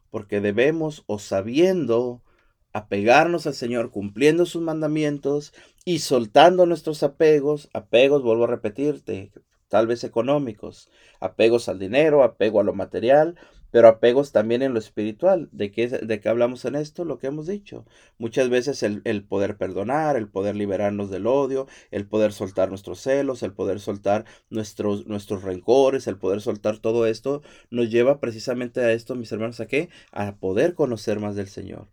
Porque 0.10 0.41
debemos, 0.41 1.04
o 1.06 1.19
sabiendo, 1.19 2.23
apegarnos 2.71 3.45
al 3.45 3.54
Señor, 3.54 3.91
cumpliendo 3.91 4.47
sus 4.47 4.63
mandamientos 4.63 5.54
y 5.86 5.99
soltando 5.99 6.65
nuestros 6.65 7.04
apegos, 7.04 7.69
apegos, 7.76 8.23
vuelvo 8.23 8.45
a 8.45 8.47
repetirte, 8.47 9.32
tal 9.67 9.86
vez 9.86 10.04
económicos, 10.04 10.89
apegos 11.19 11.69
al 11.69 11.78
dinero, 11.78 12.23
apego 12.23 12.62
a 12.62 12.63
lo 12.63 12.73
material, 12.73 13.36
pero 13.74 13.88
apegos 13.88 14.32
también 14.32 14.62
en 14.62 14.72
lo 14.74 14.78
espiritual. 14.78 15.50
¿De 15.52 15.72
qué, 15.72 15.88
de 15.88 16.20
qué 16.20 16.30
hablamos 16.30 16.64
en 16.66 16.76
esto? 16.76 17.06
Lo 17.06 17.18
que 17.18 17.26
hemos 17.26 17.48
dicho. 17.48 17.88
Muchas 18.20 18.50
veces 18.50 18.84
el, 18.84 19.02
el, 19.04 19.26
poder 19.26 19.58
perdonar, 19.58 20.16
el 20.16 20.30
poder 20.30 20.56
liberarnos 20.56 21.10
del 21.10 21.26
odio, 21.26 21.66
el 21.90 22.08
poder 22.08 22.34
soltar 22.34 22.70
nuestros 22.70 23.00
celos, 23.02 23.42
el 23.42 23.54
poder 23.54 23.80
soltar 23.80 24.26
nuestros, 24.52 25.08
nuestros 25.08 25.42
rencores, 25.42 26.06
el 26.06 26.20
poder 26.20 26.42
soltar 26.42 26.78
todo 26.78 27.08
esto, 27.08 27.42
nos 27.72 27.90
lleva 27.90 28.20
precisamente 28.20 28.80
a 28.80 28.92
esto, 28.92 29.16
mis 29.16 29.32
hermanos, 29.32 29.60
¿a 29.60 29.66
qué? 29.66 29.90
A 30.12 30.36
poder 30.36 30.76
conocer 30.76 31.20
más 31.20 31.36
del 31.36 31.48
Señor. 31.48 31.90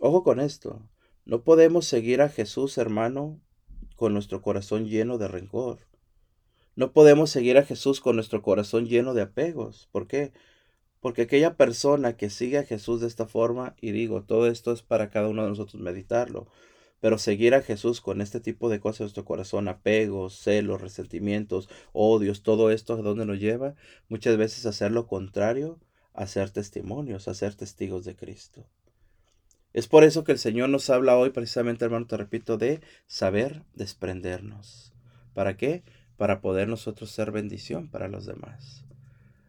Ojo 0.00 0.24
con 0.24 0.40
esto. 0.40 0.88
No 1.24 1.44
podemos 1.44 1.86
seguir 1.86 2.20
a 2.20 2.30
Jesús, 2.30 2.78
hermano, 2.78 3.40
con 3.94 4.12
nuestro 4.12 4.42
corazón 4.42 4.86
lleno 4.86 5.18
de 5.18 5.28
rencor. 5.28 5.86
No 6.74 6.92
podemos 6.92 7.30
seguir 7.30 7.58
a 7.58 7.64
Jesús 7.64 8.00
con 8.00 8.16
nuestro 8.16 8.42
corazón 8.42 8.86
lleno 8.86 9.14
de 9.14 9.22
apegos. 9.22 9.88
¿Por 9.92 10.08
qué? 10.08 10.32
Porque 11.06 11.22
aquella 11.22 11.54
persona 11.54 12.16
que 12.16 12.30
sigue 12.30 12.58
a 12.58 12.64
Jesús 12.64 13.00
de 13.00 13.06
esta 13.06 13.28
forma, 13.28 13.76
y 13.80 13.92
digo, 13.92 14.24
todo 14.24 14.48
esto 14.48 14.72
es 14.72 14.82
para 14.82 15.08
cada 15.08 15.28
uno 15.28 15.44
de 15.44 15.50
nosotros 15.50 15.80
meditarlo, 15.80 16.48
pero 16.98 17.16
seguir 17.16 17.54
a 17.54 17.62
Jesús 17.62 18.00
con 18.00 18.20
este 18.20 18.40
tipo 18.40 18.68
de 18.68 18.80
cosas 18.80 18.98
en 18.98 19.04
nuestro 19.04 19.24
corazón, 19.24 19.68
apegos, 19.68 20.34
celos, 20.36 20.80
resentimientos, 20.80 21.68
odios, 21.92 22.42
todo 22.42 22.72
esto 22.72 22.94
a 22.94 23.02
dónde 23.02 23.24
nos 23.24 23.38
lleva, 23.38 23.76
muchas 24.08 24.36
veces 24.36 24.66
hacer 24.66 24.90
lo 24.90 25.06
contrario, 25.06 25.78
a 26.12 26.26
ser 26.26 26.50
testimonios, 26.50 27.28
a 27.28 27.34
ser 27.34 27.54
testigos 27.54 28.04
de 28.04 28.16
Cristo. 28.16 28.66
Es 29.72 29.86
por 29.86 30.02
eso 30.02 30.24
que 30.24 30.32
el 30.32 30.40
Señor 30.40 30.70
nos 30.70 30.90
habla 30.90 31.16
hoy, 31.16 31.30
precisamente, 31.30 31.84
hermano, 31.84 32.08
te 32.08 32.16
repito, 32.16 32.58
de 32.58 32.80
saber 33.06 33.62
desprendernos. 33.76 34.92
¿Para 35.34 35.56
qué? 35.56 35.84
Para 36.16 36.40
poder 36.40 36.66
nosotros 36.66 37.12
ser 37.12 37.30
bendición 37.30 37.90
para 37.92 38.08
los 38.08 38.26
demás. 38.26 38.84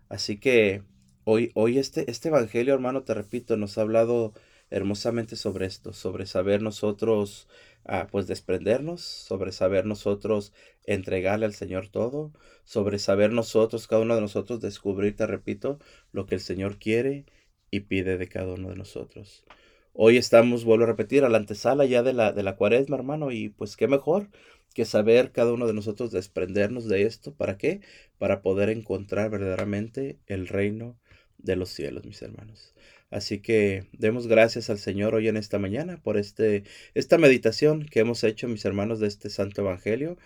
Así 0.08 0.38
que 0.38 0.84
Hoy, 1.30 1.52
hoy 1.56 1.78
este, 1.78 2.10
este 2.10 2.30
Evangelio, 2.30 2.74
hermano, 2.74 3.04
te 3.04 3.14
repito, 3.14 3.58
nos 3.58 3.78
ha 3.78 3.82
hablado 3.82 4.32
hermosamente 4.70 5.36
sobre 5.36 5.66
esto, 5.66 5.92
sobre 5.92 6.26
saber 6.26 6.62
nosotros, 6.62 7.50
ah, 7.84 8.08
pues 8.10 8.28
desprendernos, 8.28 9.02
sobre 9.02 9.52
saber 9.52 9.86
nosotros 9.86 10.54
entregarle 10.86 11.46
al 11.46 11.54
Señor 11.54 11.90
todo, 11.90 12.32
sobre 12.64 12.98
saber 12.98 13.34
nosotros, 13.34 13.88
cada 13.88 14.04
uno 14.04 14.16
de 14.16 14.22
nosotros, 14.22 14.62
descubrir, 14.62 15.18
te 15.18 15.28
repito, 15.28 15.80
lo 16.14 16.28
que 16.28 16.36
el 16.36 16.40
Señor 16.40 16.80
quiere 16.80 17.26
y 17.72 17.82
pide 17.82 18.18
de 18.18 18.30
cada 18.30 18.54
uno 18.54 18.70
de 18.70 18.78
nosotros. 18.78 19.44
Hoy 19.92 20.16
estamos, 20.16 20.64
vuelvo 20.64 20.86
a 20.86 20.88
repetir, 20.88 21.26
a 21.26 21.30
la 21.30 21.40
antesala 21.40 21.84
ya 21.84 22.04
de 22.04 22.14
la, 22.14 22.32
de 22.32 22.44
la 22.44 22.56
cuaresma, 22.56 22.96
hermano, 22.96 23.34
y 23.34 23.50
pues 23.50 23.76
qué 23.76 23.90
mejor 23.90 24.30
que 24.74 24.86
saber 24.86 25.34
cada 25.34 25.52
uno 25.52 25.68
de 25.68 25.74
nosotros 25.74 26.12
desprendernos 26.12 26.88
de 26.88 27.02
esto. 27.02 27.34
¿Para 27.34 27.58
qué? 27.58 27.82
Para 28.18 28.42
poder 28.42 28.70
encontrar 28.70 29.30
verdaderamente 29.30 30.20
el 30.28 30.48
reino 30.48 30.98
de 31.38 31.56
los 31.56 31.70
cielos, 31.70 32.06
mis 32.06 32.22
hermanos. 32.22 32.74
Así 33.10 33.40
que 33.40 33.88
demos 33.94 34.28
gracias 34.28 34.70
al 34.70 34.80
Señor 34.80 35.16
hoy 35.16 35.28
en 35.28 35.38
esta 35.38 35.60
mañana 35.60 36.02
por 36.02 36.18
este, 36.18 36.64
esta 36.94 37.18
meditación 37.18 37.86
que 37.86 38.02
hemos 38.02 38.24
hecho, 38.24 38.48
mis 38.48 38.66
hermanos, 38.66 39.00
de 39.00 39.08
este 39.08 39.30
Santo 39.30 39.62
Evangelio, 39.62 40.18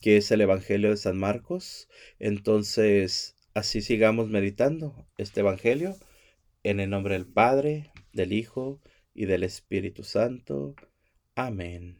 que 0.00 0.16
es 0.16 0.30
el 0.30 0.40
Evangelio 0.40 0.90
de 0.90 0.96
San 0.96 1.18
Marcos. 1.18 1.88
Entonces, 2.18 3.36
así 3.54 3.82
sigamos 3.82 4.30
meditando 4.30 5.06
este 5.18 5.40
Evangelio 5.40 5.96
en 6.62 6.80
el 6.80 6.90
nombre 6.90 7.14
del 7.14 7.26
Padre, 7.26 7.90
del 8.12 8.32
Hijo 8.32 8.80
y 9.14 9.26
del 9.26 9.42
Espíritu 9.44 10.04
Santo. 10.04 10.74
Amén. 11.34 11.99